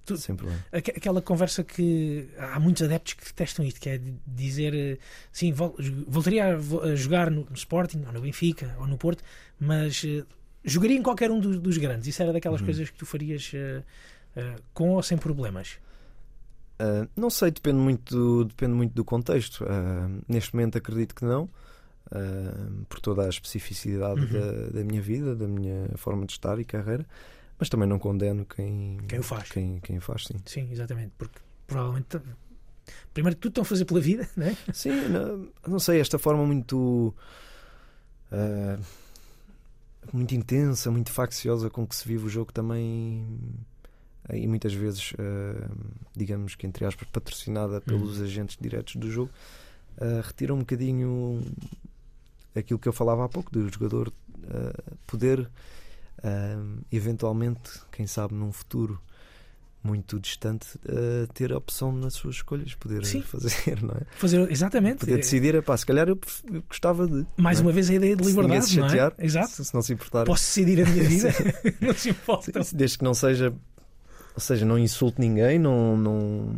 [0.04, 0.60] Tu- sem problema.
[0.72, 4.98] Aqu- Aquela conversa que há muitos adeptos que detestam isto, que é dizer eh,
[5.30, 5.76] sim, vol-
[6.08, 9.22] voltaria a jogar no no Sporting, ou no Benfica, ou no Porto,
[9.58, 10.24] mas eh,
[10.64, 12.08] jogaria em qualquer um dos, dos grandes.
[12.08, 12.66] Isso era daquelas Uhum.
[12.66, 13.52] coisas que tu farias
[14.74, 15.78] com ou sem problemas.
[16.80, 19.64] Uh, não sei, depende muito do, depende muito do contexto.
[19.64, 21.48] Uh, neste momento acredito que não,
[22.06, 24.28] uh, por toda a especificidade Uhum.
[24.32, 27.06] da, da minha vida, da minha forma de estar e carreira,
[27.58, 29.50] mas também não condeno quem, Quem o faz.
[29.50, 30.36] Quem, quem faz, sim.
[30.46, 32.18] Sim, exatamente, porque provavelmente
[33.14, 34.56] primeiro tudo estão a fazer pela vida, né?
[34.72, 37.14] Sim, não, não sei, esta forma muito.
[38.32, 38.82] uh,
[40.12, 43.26] muito intensa, muito facciosa com que se vive o jogo também.
[44.32, 45.70] E muitas vezes, uh,
[46.16, 49.30] digamos que entre aspas, patrocinada pelos agentes diretos do jogo,
[49.98, 51.42] uh, retira um bocadinho
[52.54, 58.52] aquilo que eu falava há pouco, do jogador uh, poder uh, eventualmente, quem sabe num
[58.52, 59.00] futuro
[59.82, 63.22] muito distante, uh, ter a opção nas suas escolhas, poder Sim.
[63.22, 64.02] fazer, não é?
[64.16, 65.00] Fazer exatamente.
[65.00, 66.18] Poder decidir, é pá, se calhar eu,
[66.52, 67.26] eu gostava de.
[67.36, 67.62] Mais é?
[67.62, 68.88] uma vez a ideia de Se ninguém liberdade, se não é?
[68.88, 69.48] chatear, Exato.
[69.48, 70.24] Se, se não se importar.
[70.24, 71.32] Posso decidir a minha vida,
[71.80, 72.52] não se importa.
[72.74, 73.54] Desde que não seja.
[74.34, 76.54] Ou seja, não insulte ninguém, não, não,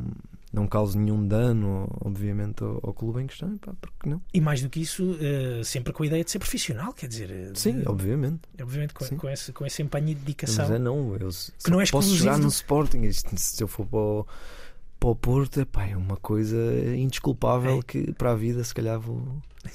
[0.52, 4.20] não cause nenhum dano, obviamente, ao, ao clube em questão, pá, porque não?
[4.34, 7.30] E mais do que isso, eh, sempre com a ideia de ser profissional, quer dizer,
[7.30, 8.40] eh, Sim, de- obviamente.
[8.60, 9.16] obviamente com, Sim.
[9.16, 10.64] com, esse, com esse empenho e dedicação.
[10.66, 11.30] Mas é não, eu
[11.64, 13.10] Que não é posso jogar do- no Sporting.
[13.12, 14.26] Se eu for para o,
[15.00, 16.56] para o Porto, epá, é uma coisa
[16.96, 17.82] indesculpável É.
[17.82, 19.26] que para a vida, se calhar, vou,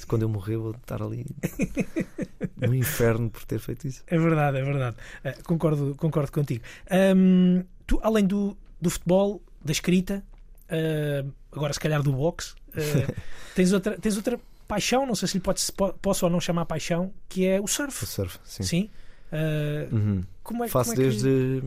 [0.06, 1.26] quando eu morrer, vou estar ali
[2.56, 4.02] no inferno por ter feito isso.
[4.06, 4.96] É verdade, é verdade.
[5.24, 6.62] Eh, concordo, concordo contigo.
[6.90, 10.24] Ahm, tu, além do, do futebol, da escrita,
[10.70, 13.06] ah, agora se calhar do boxe, eh,
[13.54, 16.40] tens, outra, tens outra paixão, não sei se lhe pode, se po- posso ou não
[16.40, 18.04] chamar paixão, que é o O surf.
[18.06, 18.62] surf, sim.
[18.62, 18.90] Sim.
[19.32, 20.24] Ah, Uhum.
[20.42, 21.62] como é, Faço como é que- desde,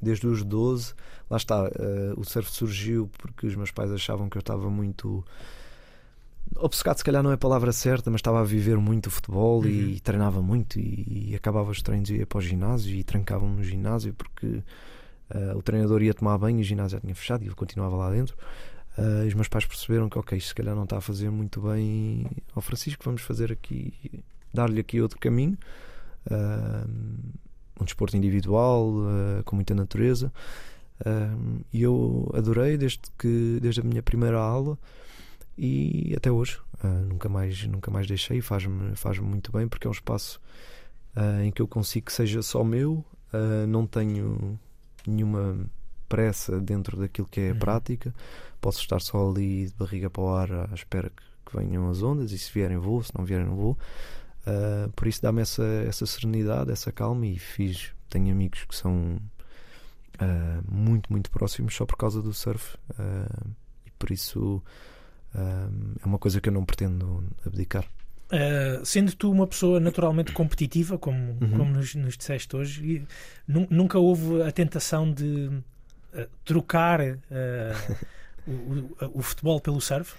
[0.00, 0.94] desde os 12.
[1.30, 1.70] Lá está,
[2.16, 5.24] o surf surgiu porque os meus pais achavam que eu estava muito.
[6.56, 9.60] Obcecado, se calhar não é a palavra certa, mas estava a viver muito o futebol
[9.62, 9.66] Uhum.
[9.66, 10.78] e treinava muito.
[10.78, 14.62] E, e acabava os treinos e ia para o ginásio e trancavam-me no ginásio porque
[15.30, 18.10] eh, o treinador ia tomar banho o ginásio já tinha fechado e eu continuava lá
[18.10, 18.36] dentro.
[19.24, 22.24] E os meus pais perceberam que, ok, se calhar não está a fazer muito bem
[22.54, 23.92] ao Francisco, vamos fazer aqui,
[24.52, 25.58] dar-lhe aqui outro caminho.
[26.30, 26.86] Ah,
[27.80, 28.94] um desporto individual,
[29.44, 30.32] com muita natureza.
[31.72, 34.78] E eu adorei desde, que, desde a minha primeira aula
[35.58, 36.60] e até hoje.
[37.08, 40.40] Nunca, mais, nunca mais deixei, faz-me faz muito bem porque é um espaço
[41.42, 43.04] em que eu consigo que seja só meu,
[43.66, 44.56] não tenho
[45.10, 45.58] nenhuma
[46.08, 47.58] pressa dentro daquilo que é a Uhum.
[47.58, 48.14] prática,
[48.60, 52.02] posso estar só ali de barriga para o ar à espera que, que venham as
[52.02, 53.78] ondas e se vierem vou, se não vierem não vou.
[54.46, 57.92] Uh, por isso dá-me essa, essa serenidade, essa calma e fiz.
[58.10, 59.18] Tenho amigos que são
[60.20, 63.50] uh, muito, muito próximos só por causa do surf uh,
[63.86, 64.62] e por isso
[65.34, 67.84] é uma coisa que eu não pretendo abdicar.
[68.34, 71.50] Uh, sendo tu uma pessoa naturalmente competitiva, como, Uhum.
[71.56, 73.04] como nos, nos disseste hoje,
[73.46, 75.50] nu- nunca houve a tentação de
[76.12, 77.14] uh, trocar uh,
[78.46, 80.14] o, o- o futebol pelo surf?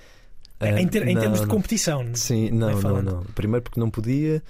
[0.62, 2.06] em, ter- em não, termos de competição.
[2.16, 3.24] Sim, não, não, não.
[3.36, 4.42] Primeiro porque não podia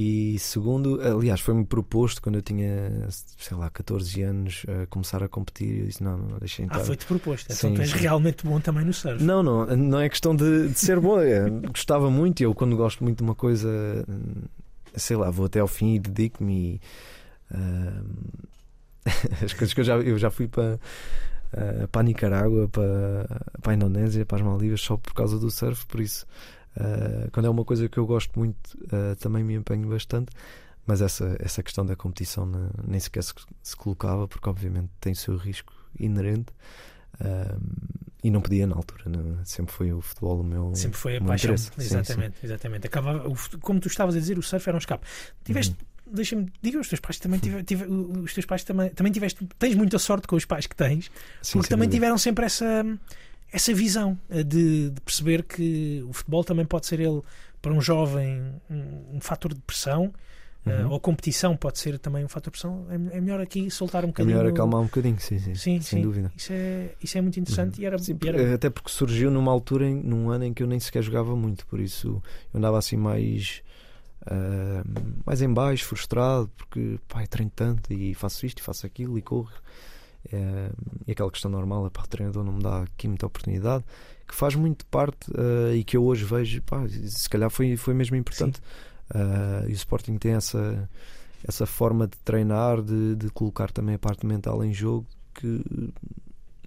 [0.00, 5.28] e segundo, aliás, foi-me proposto quando eu tinha, sei lá, 14 anos a começar a
[5.28, 6.84] competir e eu disse, não, não, deixem Ah, estar.
[6.84, 7.52] foi-te proposto.
[7.52, 9.20] Então tu és realmente bom também no surf.
[9.24, 11.26] Não, não, não é questão de, de ser boa.
[11.26, 12.40] é, gostava muito.
[12.40, 13.68] Eu, quando gosto muito de uma coisa,
[14.94, 16.80] sei lá, vou até ao fim e dedico-me.
[17.50, 18.04] e, hum,
[19.44, 20.78] as coisas que eu já, eu já fui para,
[21.52, 23.26] ah, para a Nicarágua, para,
[23.60, 25.84] para a Indonésia, para as Maldivas, só por causa do surf.
[25.86, 26.24] Por isso,
[26.76, 28.58] ah, quando é uma coisa que eu gosto muito,
[28.92, 30.30] ah, também me empenho bastante.
[30.86, 32.50] Mas essa, essa questão da competição
[32.86, 36.46] nem sequer se, se colocava, porque obviamente tem o seu risco inerente.
[37.20, 37.58] Ahm,
[38.22, 40.74] e não podia na altura, não- sempre foi o futebol o meu.
[40.74, 41.50] Sempre foi a paixão.
[41.54, 41.64] interesse.
[41.76, 42.86] Sim, Exatamente, exatamente.
[42.86, 45.06] Acabava, o como tu estavas a dizer, o surf era um escape.
[45.44, 46.14] Tiveste, Uhum.
[46.14, 49.74] deixa-me diga, os teus pais também tive, tive- os teus pais também, também tiveste, tens
[49.74, 51.10] muita sorte com os pais que tens,
[51.42, 51.96] Sim, porque também dúvida.
[51.96, 52.84] tiveram sempre essa
[53.52, 57.22] essa visão eh, de, de perceber que o futebol também pode ser ele
[57.62, 60.12] para um jovem um, um fator de pressão.
[60.66, 60.90] eh, Uhum.
[60.92, 62.86] ou competição pode ser também um fator de pressão.
[62.90, 64.36] É, é melhor aqui soltar um É bocadinho.
[64.36, 66.02] melhor acalmar um bocadinho, sim, sim, Sim, sem sim.
[66.02, 66.30] dúvida.
[66.36, 67.82] Isso é, isso é muito interessante Uhum.
[67.82, 70.62] e era, Sim, e era- Até porque surgiu numa altura, em, num ano em que
[70.62, 72.22] eu nem sequer jogava muito, por isso
[72.52, 73.62] eu andava assim mais.
[74.26, 74.82] ah,
[75.24, 79.22] mais em baixo, frustrado, porque eu treino tanto e faço isto e faço aquilo e
[79.22, 79.52] corro.
[80.32, 80.70] Eh,
[81.06, 83.84] e aquela questão normal, pá, o treinador não me dá aqui muita oportunidade,
[84.26, 87.94] que faz muito parte ah, e que eu hoje vejo, pá, se calhar foi, foi
[87.94, 88.60] mesmo importante.
[89.14, 90.88] Ah, e o Sporting tem essa,
[91.46, 95.62] essa forma de treinar, de, de colocar também a parte mental em jogo, que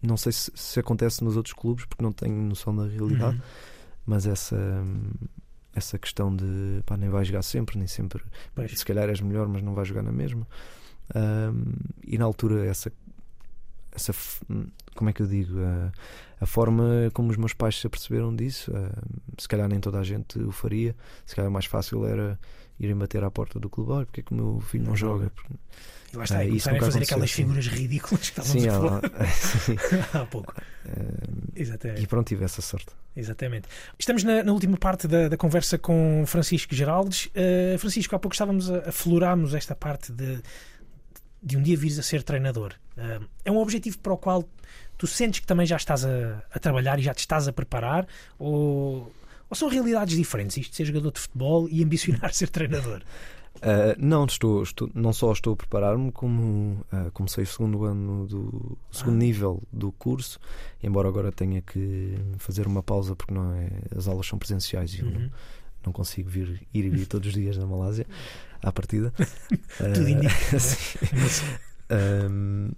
[0.02, 3.42] não sei se, se acontece nos outros clubes, porque não tenho noção da realidade, Uhum.
[4.08, 4.58] mas essa,
[5.76, 8.24] essa questão de pá, nem vai jogar sempre, nem sempre.
[8.56, 8.72] Pois.
[8.80, 10.48] Se calhar és melhor, mas não vais jogar na mesma.
[11.14, 11.74] Ahm,
[12.08, 12.92] e na altura, essa.
[13.94, 14.44] Essa f-
[14.96, 15.60] como é que eu digo?
[15.64, 15.92] A,
[16.42, 18.90] a forma como os meus pais se aperceberam disso, ahm,
[19.38, 20.96] se calhar nem toda a gente o faria.
[21.26, 22.40] Se calhar mais fácil era
[22.80, 24.98] irem bater à porta do clube: olha, porque é que o meu filho não, Não
[24.98, 25.24] joga?
[25.26, 25.30] joga.
[25.36, 25.54] Porque-
[26.14, 28.72] E lá está, Ah, isso a fazer aconteceu, aquelas figuras ridículas que estávamos Sim, a
[28.74, 29.76] falar há- sim.
[30.14, 30.54] há pouco.
[30.86, 32.04] Ahm, Exatamente.
[32.04, 32.88] e pronto, tive essa sorte.
[33.16, 33.68] Exatamente.
[34.00, 37.28] Estamos na, na última parte da, da conversa com Francisco Geraldes.
[37.28, 40.42] Uh, Francisco, há pouco estávamos a aflorarmos esta parte de,
[41.42, 42.74] de um dia vires a ser treinador.
[42.98, 44.48] Uh, é um objetivo para o qual
[44.98, 48.08] tu sentes que também já estás a, a trabalhar e já te estás a preparar?
[48.38, 49.12] Ou,
[49.50, 50.58] ou são realidades diferentes?
[50.58, 53.02] Isto de ser jogador de futebol e ambicionar ser treinador?
[53.58, 58.26] Uh, não, estou, estou, não só estou a preparar-me, como uh, comecei o segundo ano
[58.26, 59.18] do segundo Ah.
[59.18, 60.40] nível do curso,
[60.82, 65.00] embora agora tenha que fazer uma pausa porque não é, as aulas são presenciais e
[65.02, 65.30] eu não, Uhum.
[65.88, 68.08] não consigo vir, ir e vir todos os dias na Malásia
[68.64, 69.14] à partida.
[69.78, 70.36] Tudo Uh, indica.
[71.92, 72.72] Um,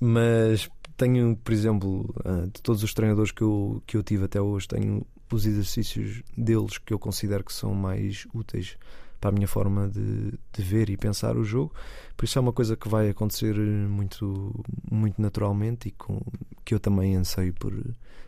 [0.00, 4.40] mas tenho, por exemplo, uh, de todos os treinadores que eu, que eu tive até
[4.40, 8.76] hoje, tenho os exercícios deles que eu considero que são mais úteis
[9.20, 11.74] para a minha forma de, de ver e pensar o jogo.
[12.16, 16.20] Por isso é uma coisa que vai acontecer muito, muito naturalmente e com,
[16.64, 17.72] que eu também anseio por,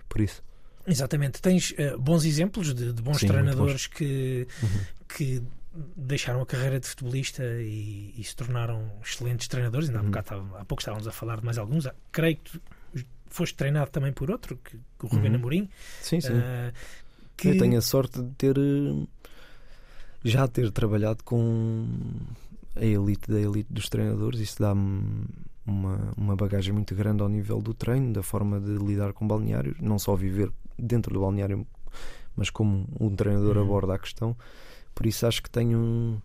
[0.09, 0.43] por isso.
[0.87, 1.41] Exatamente.
[1.41, 4.69] Tens uh, bons exemplos de, de bons Sim, treinadores que, Uhum.
[5.17, 5.43] que
[5.97, 9.89] deixaram a carreira de futebolista e, e se tornaram excelentes treinadores.
[9.89, 10.11] Ainda há, Uhum.
[10.11, 11.87] bocado há pouco estávamos a falar de mais alguns.
[11.87, 15.37] Ah, Creio que tu foste treinado também por outro, que, que o Rubén Uhum.
[15.37, 15.69] Amorim.
[16.01, 16.33] Sim, sim.
[16.35, 16.73] ah,
[17.37, 19.07] que Eu tenho a sorte de ter eh,
[20.25, 21.87] já ter trabalhado com
[22.77, 24.41] a elite da elite dos treinadores.
[24.41, 25.25] Isso dá-me
[25.67, 29.77] uma, uma bagagem muito grande ao nível do treino, da forma de lidar com balneários,
[29.81, 31.67] não só viver dentro do balneário,
[32.37, 33.63] mas como um treinador Uhum.
[33.65, 34.37] aborda a questão.
[34.95, 36.21] Por isso acho que tenho um-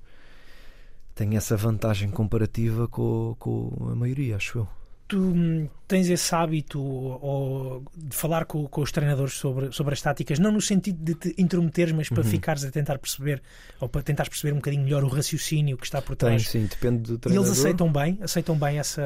[1.16, 4.68] tenho essa vantagem comparativa com, com a maioria, acho eu.
[5.08, 10.02] tu hum, tens esse hábito ou, de falar com, com os treinadores sobre, sobre as
[10.02, 12.30] táticas, não no sentido de te intrometeres, mas para Uhum.
[12.30, 13.42] ficares a tentar perceber
[13.80, 16.46] ou para tentares perceber um bocadinho melhor o raciocínio que está por trás.
[16.50, 17.48] sim, depende do E treinador.
[17.48, 19.02] eles aceitam bem, aceitam bem essa,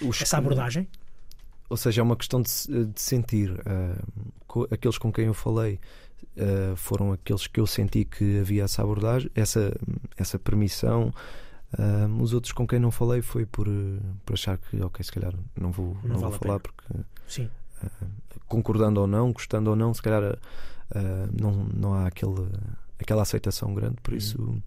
[0.00, 0.88] Os essa abordagem.
[1.68, 2.50] Ou seja, é uma questão de,
[2.86, 3.50] de sentir.
[4.46, 5.80] co- aqueles com quem eu falei
[6.38, 9.74] ah, foram aqueles que eu senti que havia essa abordagem, essa,
[10.16, 11.12] essa permissão.
[11.76, 13.66] Ah, os outros com quem não falei foi por,
[14.24, 16.84] por achar que, ok, se calhar não vou, Não não vale vou falar porque
[17.26, 17.48] Sim.
[18.46, 20.38] concordando ou não, gostando ou não, se calhar
[21.32, 22.48] não, não há aquele,
[23.00, 24.62] aquela aceitação grande, por isso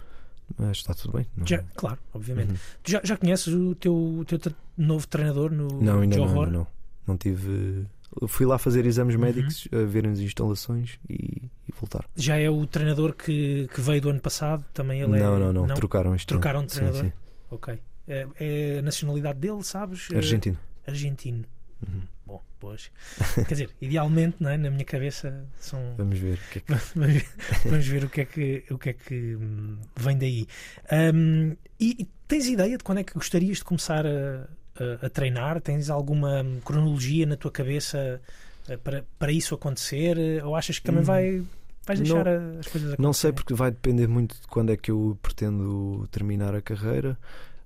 [0.58, 1.28] mas está tudo bem.
[1.36, 2.52] Não, Já, claro, obviamente.
[2.52, 2.58] Uhum.
[2.84, 4.40] Tu já, já conheces o teu, o teu
[4.78, 6.68] novo treinador no Não, ainda não, ainda não.
[7.06, 7.86] Não tive.
[8.28, 9.22] Fui lá fazer exames Uhum.
[9.22, 12.06] médicos, a ver as instalações e, e voltar.
[12.16, 14.64] Já é o treinador que, que veio do ano passado?
[14.74, 15.20] Também ele é...
[15.20, 16.28] não, não, não, Trocaram este.
[16.28, 17.04] Trocaram de Sim, treinador?
[17.06, 17.14] sim.
[17.52, 17.80] Ok.
[18.08, 20.08] É, é a nacionalidade dele, sabes?
[20.12, 20.58] Eh, Argentino.
[20.88, 21.44] Argentino.
[21.86, 22.02] Uhum.
[22.26, 22.90] Bom, pois.
[23.36, 24.58] Quer dizer, idealmente, não é?
[24.58, 25.80] na minha cabeça, são.
[25.98, 26.40] Vamos ver.
[26.40, 26.74] o que é que-
[27.70, 30.48] Vamos ver, o que é que, o que, é que hum, vem daí.
[31.14, 34.48] Hum, e, e tens ideia de quando é que gostarias de começar a,
[34.80, 35.62] a- a treinar?
[35.62, 38.22] Tens alguma cronologia na tua cabeça
[38.70, 40.18] eh, para, para isso acontecer?
[40.44, 41.44] Ou achas que também Hum, vai,
[41.86, 43.02] vais deixar não- as coisas acontecer?
[43.02, 47.18] Não sei, porque vai depender muito de quando é que eu pretendo terminar a carreira.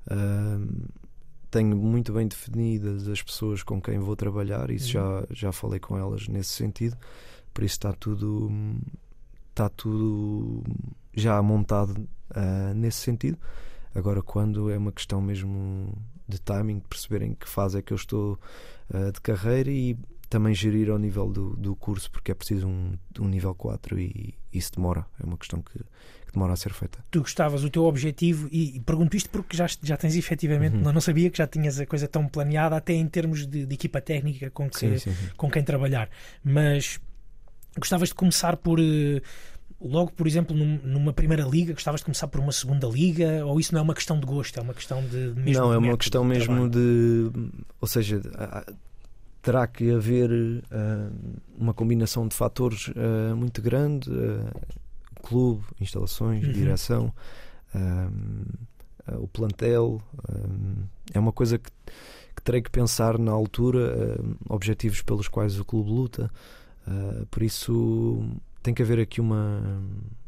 [0.10, 0.86] Ahm,
[1.50, 5.22] tenho muito bem definidas as pessoas com quem vou trabalhar, isso Uhum.
[5.22, 6.96] já, já falei com elas nesse sentido.
[7.54, 8.50] Por isso está tudo,
[9.50, 10.64] está tudo
[11.14, 13.38] já montado ah, nesse sentido.
[13.94, 15.94] Agora, quando é uma questão mesmo
[16.32, 18.40] de timing, de perceberem que fase é que eu estou
[18.94, 19.96] ah, de carreira e
[20.30, 24.34] também gerir ao nível do, do curso, porque é preciso um, um nível 4 e
[24.54, 25.06] isso demora.
[25.22, 27.04] É uma questão que, que demora a ser feita.
[27.12, 30.84] tu gostavas, o teu objetivo, e, e pergunto isto porque já, já tens efetivamente, Uhum.
[30.84, 33.74] não, não sabia que já tinhas a coisa tão planeada, até em termos de, de
[33.76, 35.30] equipa técnica com que, Sim, sim, sim.
[35.36, 36.10] com quem trabalhar.
[36.42, 36.98] Mas
[37.78, 38.80] gostavas de começar por.
[39.84, 43.44] Logo, por exemplo, num- numa primeira liga, gostavas de começar por uma segunda liga?
[43.46, 45.34] Ou isso não é uma questão de gosto, é uma questão de.
[45.54, 47.32] não, é uma questão de mesmo de.
[47.80, 48.22] Ou seja,
[49.42, 50.30] terá que haver
[50.72, 51.10] ah,
[51.58, 54.52] uma combinação de fatores ah, muito grande: ah,
[55.24, 56.52] clube, instalações, Uhum.
[56.54, 57.14] direção,
[59.20, 60.02] o plantel.
[61.14, 61.72] é uma coisa que,
[62.36, 64.18] que terei que pensar na altura,
[64.48, 66.30] objetivos pelos quais o clube luta.
[67.30, 68.24] Por isso
[68.62, 69.82] tem que haver aqui uma,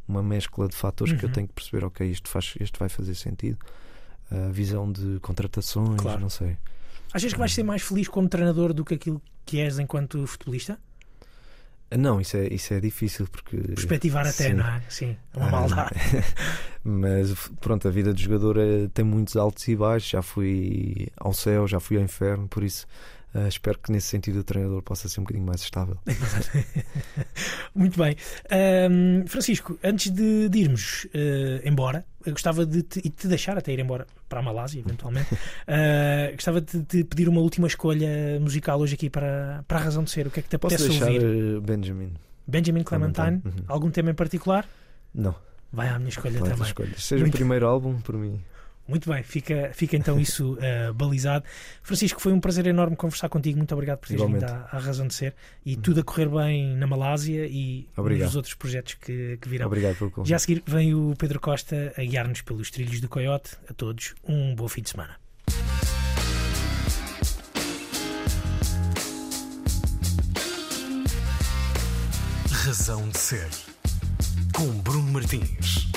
[0.07, 1.34] uma mescla de fatores que eu Uhum.
[1.34, 3.57] tenho que perceber, ok, isto, faz, isto vai fazer sentido.
[4.31, 6.19] a visão de contratações, Claro.
[6.19, 6.57] não sei.
[7.13, 10.79] Achas que vais ser mais feliz como treinador do que aquilo que és enquanto futebolista?
[11.91, 13.55] Ah, Não, isso é, isso é difícil porque.
[13.57, 14.53] Perspectivar até, Sim.
[14.53, 14.81] não é?
[14.89, 15.91] Sim, é uma Ah, maldade.
[16.84, 20.09] Mas pronto, a vida de jogador eh, tem muitos altos e baixos.
[20.09, 22.88] Já fui ao céu, já fui ao inferno, por isso
[23.34, 25.97] eh, espero que nesse sentido o treinador possa ser um bocadinho mais estável.
[27.75, 28.15] Muito bem.
[28.51, 33.71] Ahm, Francisco, antes de, de irmos eh, embora, eu gostava de te, te deixar até
[33.73, 35.29] ir embora para a Malásia, eventualmente.
[35.67, 40.03] Ah, gostava de te pedir uma última escolha musical hoje aqui para, para a razão
[40.03, 40.27] de ser.
[40.27, 41.57] O que é que te Posso apetece deixar ouvir?
[41.57, 42.13] eh, Benjamin?
[42.47, 43.39] Benjamin Clementine?
[43.41, 43.65] Clementine, uhum.
[43.67, 44.67] Algum tema em particular?
[45.13, 45.36] Não,
[45.71, 46.61] Vai à minha escolha também.
[46.67, 46.93] escolha.
[46.97, 48.39] Seja Muito- o primeiro álbum, por mim.
[48.88, 51.45] Muito bem, fica, fica então isso eh, balizado.
[51.81, 53.57] Francisco, foi um prazer enorme conversar contigo.
[53.57, 55.34] Muito obrigado por teres vindo à, à razão de ser
[55.65, 58.27] e tudo a correr bem na Malásia e Obrigado.
[58.27, 59.67] nos outros projetos que, que virão.
[59.67, 60.29] Obrigado pelo convite.
[60.29, 63.51] Já a seguir vem o Pedro Costa a guiar-nos pelos trilhos do Coyote.
[63.69, 65.15] A todos, um bom fim de semana.
[72.51, 73.49] Razão de Ser.
[74.53, 75.88] Com Bruno Martins.